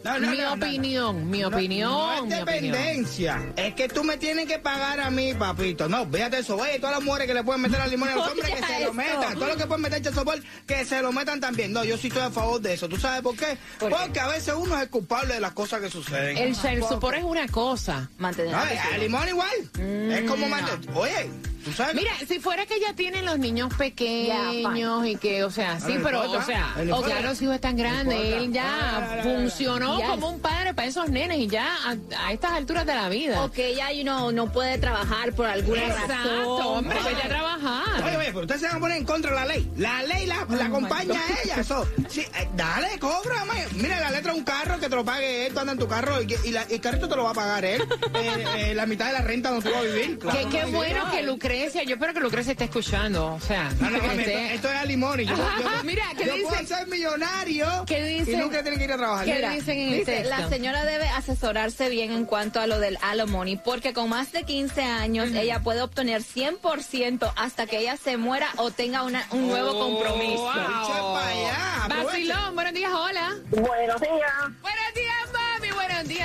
No, 0.10 0.20
no, 0.20 0.32
mi 0.32 0.38
no, 0.38 0.44
no, 0.44 0.54
opinión, 0.54 1.30
mi 1.30 1.40
No, 1.42 1.48
opinión, 1.50 1.92
No, 1.92 2.26
mi 2.26 2.34
es 2.34 2.42
opinión. 2.42 2.72
dependencia. 2.72 3.54
Es 3.56 3.74
que 3.76 3.88
tú 3.90 4.04
me 4.04 4.18
tienes 4.18 4.46
que 4.48 4.58
pagar 4.60 5.00
a 5.02 5.12
mí, 5.12 5.34
papito. 5.34 5.90
No, 5.90 6.08
fíjate 6.10 6.40
eso. 6.40 6.56
Oye, 6.56 6.80
todas 6.80 6.96
las 6.96 7.04
mujeres 7.04 7.28
que 7.28 7.34
le 7.34 7.44
pueden 7.44 7.62
meter 7.62 7.82
al 7.82 7.90
limón 7.92 8.10
a 8.10 8.16
los 8.16 8.28
hombres, 8.32 8.50
que 8.50 8.66
se 8.66 8.76
eso. 8.78 8.86
lo 8.86 8.94
metan. 8.94 9.34
Todo 9.36 9.48
lo 9.48 9.58
que 9.58 9.66
pueden 9.66 9.82
meter 9.82 10.14
sopor, 10.14 10.42
que 10.66 10.86
se 10.86 11.02
lo 11.02 11.12
metan 11.12 11.40
también. 11.42 11.74
No, 11.74 11.84
yo 11.84 11.98
sí 11.98 12.08
estoy 12.08 12.24
a 12.24 12.32
favor 12.32 12.62
de 12.62 12.74
eso. 12.74 12.88
¿Tú 12.88 12.98
sabes 12.98 13.22
por 13.22 13.36
qué? 13.36 13.58
¿Por 13.80 13.90
qué? 13.90 13.96
Porque 14.00 14.20
a 14.20 14.28
veces 14.28 14.54
uno 14.58 14.76
es 14.78 14.84
el 14.84 14.90
culpable 14.90 15.34
de 15.34 15.40
las 15.42 15.52
cosas 15.52 15.82
que 15.82 15.90
suceden. 15.90 16.38
El 16.38 16.56
child 16.56 16.86
support 16.88 17.18
es 17.18 17.24
una 17.24 17.48
cosa. 17.48 18.10
Mantener 18.18 18.56
Ay, 18.56 18.78
al 18.94 19.00
limón 19.02 19.28
igual. 19.28 19.50
es 19.78 20.30
como 20.30 20.48
manda- 20.48 20.80
Oye, 20.96 21.30
tú 21.66 21.72
sabes. 21.74 21.96
Mira, 21.96 22.12
si 22.28 22.40
fuera 22.40 22.66
que 22.66 22.80
ya 22.80 22.94
tienen 22.94 23.26
los 23.26 23.38
niños 23.40 23.70
Ya, 23.72 23.78
pequeños 23.78 25.06
y 25.08 25.16
que, 25.18 25.44
o 25.44 25.50
sea, 25.52 25.80
sí, 25.80 25.94
No 25.96 26.04
pero, 26.04 26.32
o 26.32 26.42
sea, 26.44 26.74
no 26.86 26.98
o 27.00 27.08
ya 27.08 27.22
los 27.22 27.42
hijos 27.42 27.56
están 27.56 27.76
grandes, 27.76 28.18
él 28.20 28.54
ya 28.54 28.66
No, 28.92 29.00
no, 29.02 29.08
no, 29.08 29.16
no. 29.16 29.24
funcionó 29.24 30.00
Ya. 30.00 30.08
como 30.08 30.30
un 30.30 30.40
padre 30.40 30.74
para 30.74 30.88
esos 30.88 31.10
nenes 31.10 31.40
y 31.40 31.48
ya 31.48 31.68
a, 31.86 31.96
a 32.28 32.32
estas 32.34 32.52
alturas 32.52 32.86
de 32.86 32.96
la 32.96 33.10
vida. 33.10 33.44
O 33.44 33.52
que 33.52 33.70
ella 33.70 33.92
you 33.92 34.04
know, 34.04 34.32
no 34.32 34.52
puede 34.52 34.78
trabajar 34.78 35.34
por 35.34 35.48
alguna 35.48 35.86
Exacto, 35.88 36.14
razón. 36.14 36.78
hombre, 36.78 36.98
Ay. 37.02 37.14
vete 37.16 37.26
a 37.26 37.30
trabajar. 37.30 38.04
Oye, 38.06 38.18
oye, 38.18 38.28
pero 38.28 38.42
ustedes 38.42 38.62
se 38.62 38.68
van 38.68 38.78
a 38.78 38.80
poner 38.80 38.98
en 38.98 39.06
contra 39.06 39.32
de 39.32 39.36
la 39.38 39.46
ley. 39.46 39.72
La 39.78 40.04
ley 40.04 40.26
la, 40.26 40.46
la 40.50 40.66
acompaña 40.66 41.20
a 41.20 41.42
ella. 41.44 41.56
Eso. 41.62 41.88
Sí, 42.10 42.22
eh, 42.22 42.48
dale, 42.56 43.00
cobra. 43.00 43.44
ma. 43.46 43.54
Mira, 43.74 44.00
la 44.00 44.12
letra 44.12 44.32
de 44.34 44.38
un 44.40 44.44
carro 44.46 44.80
que 44.80 44.88
te 44.90 44.96
lo 44.96 45.04
pague 45.04 45.48
él, 45.48 45.54
tú 45.54 45.60
andas 45.60 45.74
en 45.74 45.80
tu 45.80 45.88
carro 45.88 46.22
y, 46.22 46.28
que- 46.28 46.38
y 46.46 46.52
la- 46.52 46.66
y 46.70 46.76
el 46.76 46.82
carrito 46.82 47.08
te 47.08 47.16
lo 47.16 47.24
va 47.24 47.32
a 47.32 47.34
pagar 47.34 47.66
él. 47.66 47.84
Eh, 48.16 48.46
eh, 48.72 48.76
la 48.76 48.86
mitad 48.86 49.08
de 49.08 49.14
la 49.14 49.22
renta 49.22 49.50
donde 49.52 49.70
tú 49.70 49.76
vas 49.76 49.84
a 49.84 49.88
vivir. 49.88 50.18
Claro, 50.20 50.40
Qué, 50.40 50.48
qué 50.50 50.64
no, 50.64 50.72
bueno 50.72 51.06
no. 51.06 51.12
que 51.12 51.24
Lucrecia, 51.56 51.84
yo 51.84 51.94
espero 51.96 52.14
que 52.14 52.20
Lucrecia 52.20 52.52
esté 52.52 52.66
escuchando, 52.66 53.34
o 53.36 53.40
sea, 53.40 53.72
No, 53.80 53.90
no, 53.90 54.02
que 54.02 54.08
mami, 54.08 54.24
esté- 54.24 54.44
esto, 54.46 54.56
esto 54.56 54.70
es 54.72 54.76
a 54.76 54.86
limón 54.86 55.20
y 55.22 55.26
yo, 55.26 55.36
yo- 55.36 55.44
Mira, 55.84 56.04
¿qué 56.18 56.26
yo 56.26 56.34
dice? 56.36 56.48
puedo 56.50 56.68
ser 56.68 56.88
millonario 56.88 57.86
¿Qué 57.88 58.04
dice? 58.04 58.32
y 58.34 58.36
nunca 58.36 58.62
tienen 58.62 58.78
que 58.80 58.86
ir 58.86 58.92
a 58.92 58.98
trabajar. 58.98 59.26
¿Qué 59.26 59.36
Mira, 59.36 59.50
dicen 59.52 59.78
en 59.80 59.92
Dice, 59.94 60.24
la 60.26 60.50
señora 60.50 60.84
debe 60.84 61.08
asesorarse 61.08 61.88
bien 61.90 62.12
en 62.12 62.26
cuanto 62.26 62.60
a 62.60 62.68
lo 62.68 62.80
del 62.80 62.98
alimony, 63.02 63.58
porque 63.64 63.94
con 63.94 64.10
más 64.10 64.32
de 64.34 64.44
15 64.44 64.82
años 64.84 65.30
ella 65.34 65.62
puede 65.62 65.82
obtener 65.82 66.22
100% 66.24 67.32
hasta 67.38 67.68
que 67.68 67.80
ella 67.80 67.96
se 67.98 68.18
muera 68.18 68.50
o 68.58 68.72
tenga 68.72 69.04
una- 69.04 69.26
un 69.32 69.48
nuevo 69.48 69.72
Oh, 69.72 69.80
compromiso. 69.90 70.42
wow. 70.42 71.16
Allá. 71.18 71.88
Vacilón, 71.88 72.56
buenos 72.56 72.74
días, 72.74 72.92
hola. 72.94 73.36
Buenos 73.52 74.02
días. 74.02 74.34
Buenos 74.62 74.85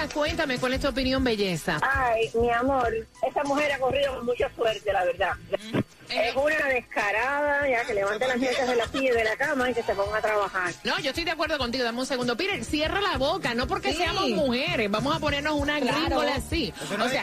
Cuéntame, 0.08 0.58
¿cuál 0.58 0.72
es 0.74 0.80
tu 0.80 0.88
opinión, 0.88 1.22
belleza? 1.22 1.78
Ay, 1.82 2.30
mi 2.34 2.50
amor, 2.50 2.92
esa 3.28 3.42
mujer 3.44 3.72
ha 3.72 3.78
corrido 3.78 4.14
con 4.16 4.26
mucha 4.26 4.50
suerte, 4.54 4.92
la 4.92 5.04
verdad. 5.04 5.32
eh, 6.08 6.28
Es 6.30 6.36
una 6.36 6.66
descarada, 6.66 7.68
ya 7.68 7.84
que 7.84 7.94
levante 7.94 8.26
las 8.26 8.38
mesas 8.38 8.66
de 8.68 8.76
la 8.76 8.86
silla 8.88 9.12
de 9.14 9.24
la 9.24 9.36
cama 9.36 9.70
y 9.70 9.74
que 9.74 9.82
se 9.82 9.94
ponga 9.94 10.16
a 10.18 10.20
trabajar. 10.20 10.72
No, 10.84 10.98
yo 11.00 11.10
estoy 11.10 11.24
de 11.24 11.30
acuerdo 11.30 11.56
contigo. 11.58 11.84
Dame 11.84 11.98
un 12.00 12.06
segundo. 12.06 12.36
Peter, 12.36 12.64
cierra 12.64 13.00
la 13.00 13.16
boca. 13.18 13.54
No 13.54 13.66
porque 13.66 13.92
seamos 13.92 14.28
mujeres. 14.30 14.90
Vamos 14.90 15.14
a 15.16 15.20
ponernos 15.20 15.54
una 15.54 15.78
gringola 15.78 16.34
así. 16.36 16.72
No 16.96 17.04
o 17.04 17.06
es 17.06 17.12
sea, 17.12 17.22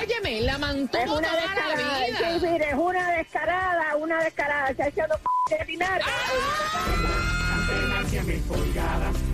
óyeme, 0.00 0.40
la 0.42 0.52
Es 0.52 0.58
mantuvo 0.58 1.18
una 1.18 1.28
toda 1.28 1.32
la 1.32 1.40
descarada, 1.42 2.06
vida. 2.06 2.18
sí, 2.40 2.46
mire, 2.46 2.68
es 2.70 2.74
una 2.74 3.10
descarada, 3.12 3.96
una 3.96 4.22
descarada. 4.24 4.74
Se 4.74 4.82
ha 4.82 4.88
echado 4.88 5.18
p 5.48 5.56
de 5.56 5.64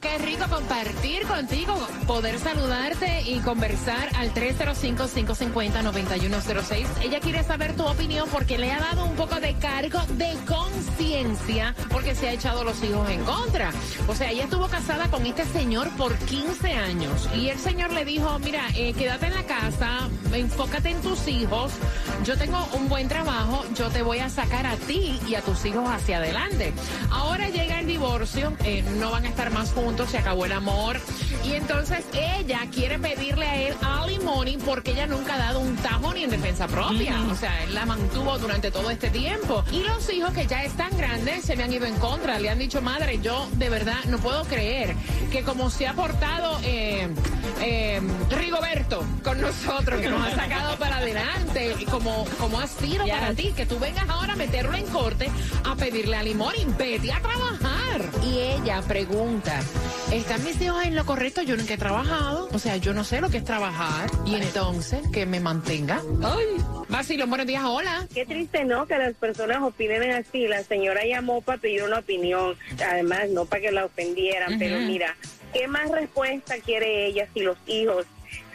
Qué 0.00 0.16
rico 0.16 0.46
compartir 0.48 1.26
contigo, 1.26 1.76
poder 2.06 2.38
saludarte 2.38 3.20
y 3.20 3.40
conversar 3.40 4.08
al 4.16 4.32
305-550-9106. 4.32 6.86
Ella 7.02 7.20
quiere 7.20 7.44
saber 7.44 7.76
tu 7.76 7.84
opinión 7.84 8.26
porque 8.32 8.56
le 8.56 8.72
ha 8.72 8.80
dado 8.80 9.04
un 9.04 9.14
poco 9.14 9.38
de 9.40 9.52
cargo 9.56 10.00
de 10.16 10.34
conciencia 10.46 11.74
porque 11.90 12.14
se 12.14 12.30
ha 12.30 12.32
echado 12.32 12.64
los 12.64 12.82
hijos 12.82 13.10
en 13.10 13.22
contra. 13.24 13.72
O 14.08 14.14
sea, 14.14 14.30
ella 14.30 14.44
estuvo 14.44 14.68
casada 14.68 15.10
con 15.10 15.26
este 15.26 15.44
señor 15.44 15.90
por 15.98 16.16
15 16.16 16.72
años 16.72 17.28
y 17.36 17.50
el 17.50 17.58
señor 17.58 17.92
le 17.92 18.06
dijo, 18.06 18.38
mira, 18.38 18.68
eh, 18.76 18.94
quédate 18.94 19.26
en 19.26 19.34
la 19.34 19.42
casa, 19.42 20.08
enfócate 20.32 20.88
en 20.90 21.02
tus 21.02 21.28
hijos, 21.28 21.72
yo 22.24 22.38
tengo 22.38 22.66
un 22.72 22.88
buen 22.88 23.06
trabajo, 23.08 23.66
yo 23.74 23.90
te 23.90 24.00
voy 24.00 24.20
a 24.20 24.30
sacar 24.30 24.66
a 24.66 24.76
ti 24.76 25.20
y 25.28 25.34
a 25.34 25.42
tus 25.42 25.62
hijos 25.66 25.86
hacia 25.90 26.16
adelante. 26.16 26.72
Ahora 27.10 27.50
llega 27.50 27.80
el 27.80 27.86
divorcio, 27.86 28.54
eh, 28.64 28.82
no 28.98 29.10
van 29.10 29.26
a 29.26 29.28
estar 29.28 29.50
más 29.50 29.72
juntos, 29.72 29.89
se 29.98 30.18
acabó 30.18 30.46
el 30.46 30.52
amor. 30.52 31.00
Y 31.44 31.54
entonces 31.54 32.04
ella 32.12 32.60
quiere 32.72 32.98
pedirle 32.98 33.46
a 33.46 33.56
él 33.56 33.74
alimony 33.82 34.58
porque 34.64 34.92
ella 34.92 35.06
nunca 35.06 35.34
ha 35.34 35.38
dado 35.38 35.60
un 35.60 35.76
tajo 35.76 36.12
ni 36.12 36.24
en 36.24 36.30
defensa 36.30 36.66
propia. 36.68 37.20
O 37.30 37.34
sea, 37.34 37.64
él 37.64 37.74
la 37.74 37.86
mantuvo 37.86 38.38
durante 38.38 38.70
todo 38.70 38.90
este 38.90 39.10
tiempo. 39.10 39.64
Y 39.72 39.82
los 39.82 40.10
hijos 40.12 40.32
que 40.32 40.46
ya 40.46 40.64
están 40.64 40.96
grandes 40.96 41.44
se 41.44 41.56
le 41.56 41.64
han 41.64 41.72
ido 41.72 41.86
en 41.86 41.96
contra. 41.96 42.38
Le 42.38 42.50
han 42.50 42.58
dicho, 42.58 42.82
madre, 42.82 43.20
yo 43.22 43.48
de 43.54 43.70
verdad 43.70 44.04
no 44.06 44.18
puedo 44.18 44.44
creer 44.44 44.94
que 45.32 45.42
como 45.42 45.70
se 45.70 45.86
ha 45.86 45.94
portado 45.94 46.58
eh, 46.62 47.08
eh, 47.62 48.00
Rigoberto 48.30 49.04
con 49.22 49.40
nosotros, 49.40 50.00
que 50.00 50.08
nos 50.08 50.26
ha 50.26 50.34
sacado 50.34 50.76
para 50.78 50.98
adelante, 50.98 51.76
y 51.78 51.84
como, 51.84 52.24
como 52.38 52.60
ha 52.60 52.66
sido 52.66 53.06
para 53.06 53.32
ti, 53.34 53.52
que 53.56 53.66
tú 53.66 53.78
vengas 53.78 54.08
ahora 54.08 54.34
a 54.34 54.36
meterlo 54.36 54.76
en 54.76 54.86
corte 54.86 55.30
a 55.64 55.76
pedirle 55.76 56.16
alimony. 56.16 56.64
Vete 56.78 57.12
a 57.12 57.20
trabajar. 57.20 58.02
Y 58.24 58.38
ella 58.38 58.82
pregunta, 58.82 59.60
¿están 60.12 60.44
mis 60.44 60.60
hijos 60.60 60.84
en 60.84 60.94
lo 60.94 61.04
correcto? 61.06 61.42
Yo 61.42 61.56
nunca 61.56 61.74
he 61.74 61.78
trabajado. 61.78 62.48
O 62.52 62.58
sea, 62.58 62.76
yo 62.76 62.92
no 62.92 63.04
sé 63.04 63.20
lo 63.20 63.30
que 63.30 63.38
es 63.38 63.44
trabajar. 63.44 64.10
Y 64.26 64.34
entonces, 64.36 65.00
que 65.12 65.26
me 65.26 65.40
mantenga. 65.40 66.02
Ay, 66.22 66.44
Vacilo, 66.88 67.26
buenos 67.26 67.46
días, 67.46 67.62
hola. 67.64 68.06
Qué 68.12 68.26
triste, 68.26 68.64
¿no? 68.64 68.86
Que 68.86 68.98
las 68.98 69.14
personas 69.14 69.62
opinen 69.62 70.10
así. 70.12 70.46
La 70.48 70.62
señora 70.64 71.04
llamó 71.04 71.40
para 71.42 71.58
pedir 71.58 71.82
una 71.84 71.98
opinión. 71.98 72.56
Además, 72.90 73.28
no 73.30 73.44
para 73.46 73.62
que 73.62 73.72
la 73.72 73.84
ofendieran, 73.84 74.58
pero 74.58 74.78
mira, 74.78 75.16
¿qué 75.52 75.68
más 75.68 75.90
respuesta 75.90 76.56
quiere 76.64 77.06
ella 77.06 77.26
si 77.32 77.40
los 77.40 77.56
hijos 77.66 78.06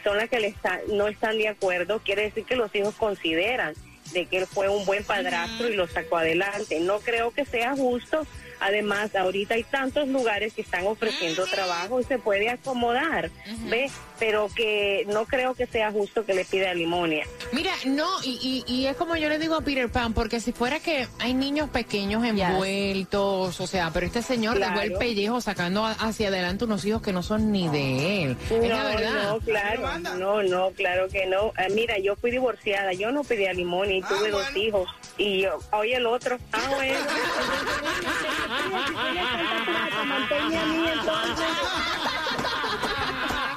son 0.04 0.18
las 0.18 0.28
que 0.28 0.38
le 0.40 0.48
está- 0.48 0.80
no 0.92 1.08
están 1.08 1.38
de 1.38 1.48
acuerdo? 1.48 2.00
Quiere 2.04 2.22
decir 2.22 2.44
que 2.44 2.56
los 2.56 2.74
hijos 2.74 2.94
consideran 2.94 3.74
de 4.12 4.26
que 4.26 4.38
él 4.38 4.46
fue 4.46 4.68
un 4.68 4.84
buen 4.86 5.02
padrastro 5.02 5.68
y 5.68 5.74
lo 5.74 5.88
sacó 5.88 6.18
adelante. 6.18 6.78
No 6.80 7.00
creo 7.00 7.32
que 7.32 7.44
sea 7.44 7.74
justo. 7.74 8.24
Además, 8.60 9.14
ahorita 9.14 9.54
hay 9.54 9.64
tantos 9.64 10.08
lugares 10.08 10.54
que 10.54 10.62
están 10.62 10.86
ofreciendo 10.86 11.44
trabajo 11.46 12.00
y 12.00 12.04
se 12.04 12.18
puede 12.18 12.48
acomodar, 12.48 13.30
¿ves? 13.68 13.92
Pero 14.18 14.48
que 14.54 15.04
no 15.08 15.26
creo 15.26 15.54
que 15.54 15.66
sea 15.66 15.92
justo 15.92 16.24
que 16.24 16.32
le 16.34 16.44
pida 16.44 16.72
limonia. 16.72 17.26
Mira, 17.52 17.72
no, 17.84 18.08
y, 18.24 18.64
y, 18.66 18.72
y 18.72 18.86
es 18.86 18.96
como 18.96 19.16
yo 19.16 19.28
le 19.28 19.38
digo 19.38 19.54
a 19.56 19.60
Peter 19.60 19.90
Pan, 19.90 20.14
porque 20.14 20.40
si 20.40 20.52
fuera 20.52 20.80
que 20.80 21.06
hay 21.18 21.34
niños 21.34 21.68
pequeños 21.70 22.24
envueltos, 22.24 23.60
o 23.60 23.66
sea, 23.66 23.90
pero 23.92 24.06
este 24.06 24.22
señor 24.22 24.58
dejó 24.58 24.80
el 24.80 24.86
Claro. 24.88 24.98
pellejo 24.98 25.40
sacando 25.40 25.84
hacia 25.84 26.28
adelante 26.28 26.64
unos 26.64 26.84
hijos 26.84 27.02
que 27.02 27.12
no 27.12 27.22
son 27.22 27.52
ni 27.52 27.68
de 27.68 28.22
él. 28.24 28.36
es 28.50 28.68
la 28.68 28.82
No, 28.82 28.88
verdad. 28.88 29.22
no, 29.28 29.38
claro, 29.40 29.98
no, 30.16 30.42
no, 30.42 30.70
claro 30.70 31.08
que 31.08 31.26
no. 31.26 31.52
Ah, 31.56 31.66
mira, 31.74 31.98
yo 31.98 32.16
fui 32.16 32.30
divorciada, 32.30 32.92
yo 32.94 33.10
no 33.12 33.22
pedí 33.22 33.46
limonia 33.54 33.96
y 33.98 34.02
Ah, 34.02 34.08
tuve 34.08 34.30
dos 34.30 34.56
hijos. 34.56 34.88
Y 35.18 35.42
yo, 35.42 35.58
oye 35.72 35.96
el 35.96 36.06
otro, 36.06 36.38
ah, 36.52 36.70
bueno. 36.74 36.98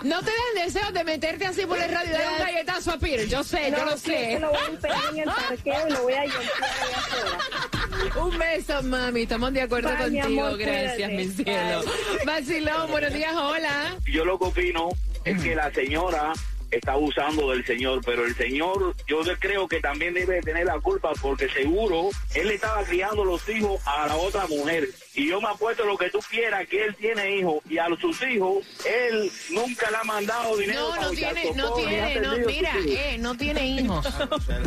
No 0.02 0.19
te 0.21 0.32
den 0.32 0.65
deseo 0.65 0.91
de 0.91 1.04
meterte 1.04 1.45
así 1.45 1.65
por 1.65 1.78
el 1.78 1.91
radio 1.91 2.10
y 2.10 2.13
darle 2.13 2.28
un 2.32 2.39
galletazo 2.39 2.91
a 2.91 2.97
Peter. 2.97 3.28
Yo 3.28 3.43
sé, 3.43 3.71
yo 3.75 3.84
lo 3.86 3.97
sí, 3.97 4.06
sé. 4.12 4.28
que 4.30 4.39
lo 4.39 4.49
voy 4.49 4.58
a 4.58 4.73
esperar 4.73 4.99
en 5.12 5.17
el 5.19 5.25
parqueo 5.25 5.88
y 5.88 5.91
lo 5.91 6.04
voy 6.04 6.13
a 6.13 6.25
yonkear 6.25 6.63
allá 6.63 6.97
afuera. 6.97 8.23
Un 8.25 8.38
beso, 8.39 8.84
mami. 8.84 9.21
Estamos 9.23 9.54
de 9.54 9.62
acuerdo 9.62 9.89
Bye, 9.89 10.10
mi 10.10 10.19
contigo. 10.21 10.45
amor, 10.45 10.58
Gracias, 10.58 11.12
mi 11.12 11.28
cielo. 11.28 11.82
Vacilón, 12.25 12.91
buenos 12.91 13.13
días, 13.13 13.36
hola. 13.36 13.97
yo 14.06 14.23
lo 14.25 14.39
que 14.39 14.45
opino 14.45 14.89
es 15.25 15.43
que 15.43 15.54
la 15.54 15.71
señora 15.73 16.32
está 16.71 16.93
abusando 16.93 17.51
del 17.51 17.65
señor, 17.65 18.01
pero 18.05 18.25
el 18.25 18.36
señor 18.36 18.95
yo 19.08 19.21
creo 19.39 19.67
que 19.67 19.79
también 19.79 20.13
debe 20.13 20.36
de 20.36 20.41
tener 20.41 20.65
la 20.65 20.79
culpa 20.79 21.12
porque 21.21 21.49
seguro 21.49 22.10
él 22.36 22.47
le 22.47 22.55
estaba 22.55 22.84
criando 22.84 23.23
los 23.23 23.47
hijos 23.49 23.82
a 23.86 24.08
la 24.08 24.15
otra 24.15 24.47
mujer. 24.47 24.88
Y 25.19 25.27
yo 25.27 25.39
me 25.41 25.49
apuesto 25.49 25.84
lo 25.84 25.97
que 25.97 26.10
tú 26.10 26.19
quieras, 26.29 26.65
que 26.69 26.86
él 26.86 26.95
tiene 26.95 27.36
hijos 27.36 27.55
y 27.69 27.77
a 27.77 27.88
sus 27.99 28.21
hijos 28.21 28.65
él 28.86 29.29
nunca 29.49 29.91
le 29.91 29.97
ha 29.97 30.03
mandado 30.05 30.55
dinero. 30.55 30.79
No, 30.79 30.91
para 30.91 31.01
no 31.01 31.10
tiene, 31.12 31.51
no 31.55 31.73
tiene, 31.73 32.21
no, 32.21 32.38
mira, 32.47 32.71
eh, 32.88 33.17
no 33.19 33.36
tiene 33.36 33.67
hijos. 33.67 34.08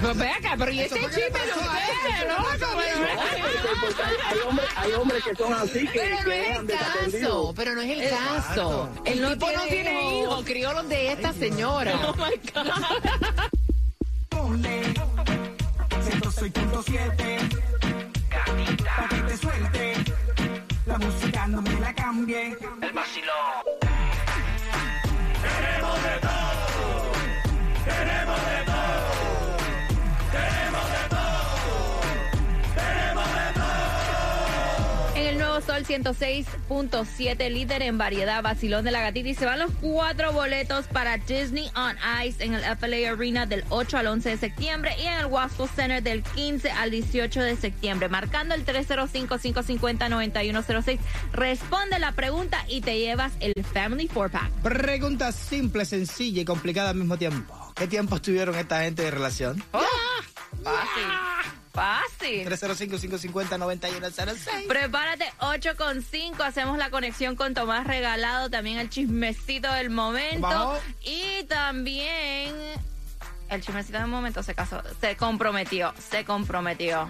Pues 0.03 0.19
ve 0.19 0.29
acá, 0.29 0.55
pero 0.59 0.71
y 0.71 0.81
ese 0.81 1.01
chisme 1.01 1.41
¿no? 2.29 2.37
Porque 3.81 4.03
hay, 4.27 4.39
hombres, 4.47 4.69
hay 4.77 4.93
hombres 4.93 5.25
que 5.25 5.35
son 5.37 5.55
así 5.55 5.87
que, 5.87 6.01
Pero 6.01 6.23
no 6.25 6.33
es 6.33 6.59
el 6.59 6.67
caso, 6.67 7.55
pero 7.57 7.75
no 7.75 7.81
es 7.81 7.91
el 7.91 8.11
caso. 8.11 8.91
El 9.07 9.23
no 9.23 9.31
tipo 9.31 9.51
no 9.53 9.63
tiene 9.63 10.21
hijos. 10.21 10.45
crió 10.45 10.75
los 10.75 10.87
de 10.87 11.13
esta 11.13 11.33
señora. 11.33 11.99
Oh 12.09 12.15
my 12.17 12.39
God. 12.53 12.69
Ponle 14.29 14.93
106.7 14.93 17.73
Pa' 18.97 19.09
que 19.09 19.17
te 19.23 19.37
suelte 19.37 20.22
La 20.85 20.99
música 20.99 21.47
no 21.47 21.63
me 21.63 21.81
la 21.81 21.95
cambie 21.95 22.57
El 22.81 22.93
vacilón 22.93 23.62
Sol 35.73 35.87
106.7, 35.87 37.51
líder 37.51 37.81
en 37.81 37.97
variedad, 37.97 38.43
vacilón 38.43 38.85
de 38.85 38.91
la 38.91 39.01
gatita. 39.01 39.31
Y 39.31 39.35
se 39.35 39.47
van 39.47 39.59
los 39.59 39.71
cuatro 39.81 40.31
boletos 40.31 40.87
para 40.87 41.17
Disney 41.17 41.71
on 41.75 41.97
Ice 42.27 42.45
en 42.45 42.53
el 42.53 42.63
FLA 42.77 43.11
Arena 43.11 43.47
del 43.47 43.65
8 43.71 43.97
al 43.97 44.09
11 44.09 44.29
de 44.29 44.37
septiembre 44.37 44.95
y 45.03 45.07
en 45.07 45.15
el 45.15 45.25
Wasco 45.25 45.67
Center 45.67 46.03
del 46.03 46.25
15 46.25 46.71
al 46.73 46.91
18 46.91 47.41
de 47.41 47.57
septiembre. 47.57 48.11
Marcando 48.11 48.55
el 48.55 48.67
305-550-9106. 48.67 50.99
Responde 51.33 51.99
la 51.99 52.13
pregunta 52.13 52.63
y 52.69 52.83
te 52.83 52.99
llevas 52.99 53.33
el 53.41 53.55
Family 53.65 54.09
4-Pack. 54.09 54.51
Pregunta 54.63 55.33
simple, 55.33 55.87
sencilla 55.87 56.43
y 56.43 56.45
complicada 56.45 56.91
al 56.91 56.97
mismo 56.97 57.17
tiempo. 57.17 57.73
¿Qué 57.75 57.87
tiempo 57.87 58.17
estuvieron 58.17 58.57
esta 58.57 58.83
gente 58.83 59.05
de 59.05 59.11
relación? 59.11 59.65
Fácil. 60.63 61.32
Fácil. 61.73 62.47
305-550-9106. 62.49 64.67
Prepárate 64.69 65.33
8 65.41 65.71
con 65.77 66.03
5. 66.03 66.43
Hacemos 66.43 66.77
la 66.77 66.91
conexión 66.91 67.35
con 67.35 67.55
Tomás 67.55 67.87
Regalado. 67.87 68.51
También 68.51 68.79
el 68.79 68.91
chismecito 68.91 69.73
del 69.73 69.89
momento. 69.91 70.43
Vamos. 70.43 70.81
Y 71.03 71.45
también 71.45 72.53
el 73.55 73.61
chismecito 73.63 73.99
de 73.99 74.07
momento 74.07 74.43
se 74.43 74.55
casó, 74.55 74.83
se 75.01 75.17
comprometió, 75.17 75.93
se 75.99 76.25
comprometió. 76.25 77.09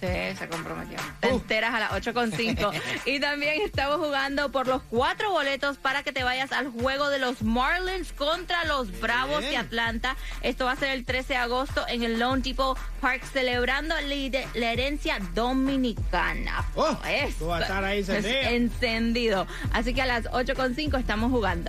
Sí, 0.00 0.06
se 0.38 0.48
comprometió. 0.48 0.98
Te 1.20 1.28
enteras 1.28 1.74
a 1.74 1.80
las 1.80 1.92
8.5. 1.92 2.72
y 3.06 3.20
también 3.20 3.62
estamos 3.62 3.96
jugando 3.96 4.50
por 4.50 4.66
los 4.66 4.82
cuatro 4.82 5.30
boletos 5.30 5.78
para 5.78 6.02
que 6.02 6.12
te 6.12 6.24
vayas 6.24 6.52
al 6.52 6.70
juego 6.70 7.08
de 7.08 7.18
los 7.18 7.42
Marlins 7.42 8.12
contra 8.12 8.64
los 8.64 9.00
Bravos 9.00 9.42
de 9.42 9.56
Atlanta. 9.56 10.16
Esto 10.42 10.64
va 10.64 10.72
a 10.72 10.76
ser 10.76 10.90
el 10.90 11.04
13 11.04 11.34
de 11.34 11.38
agosto 11.38 11.84
en 11.88 12.02
el 12.02 12.18
Lone 12.18 12.42
Depot 12.42 12.78
Park, 13.00 13.22
celebrando 13.32 13.94
la, 14.00 14.72
herencia 14.72 15.18
dominicana. 15.34 16.64
Oh, 16.74 16.96
Eso 17.08 17.38
tú 17.38 17.46
vas 17.46 17.60
a 17.60 17.64
estar 17.64 17.84
ahí 17.84 18.00
es 18.00 18.08
encendido. 18.08 18.48
encendido. 18.48 19.46
Así 19.72 19.94
que 19.94 20.02
a 20.02 20.06
las 20.06 20.24
8.5 20.26 20.98
estamos 20.98 21.30
jugando. 21.30 21.68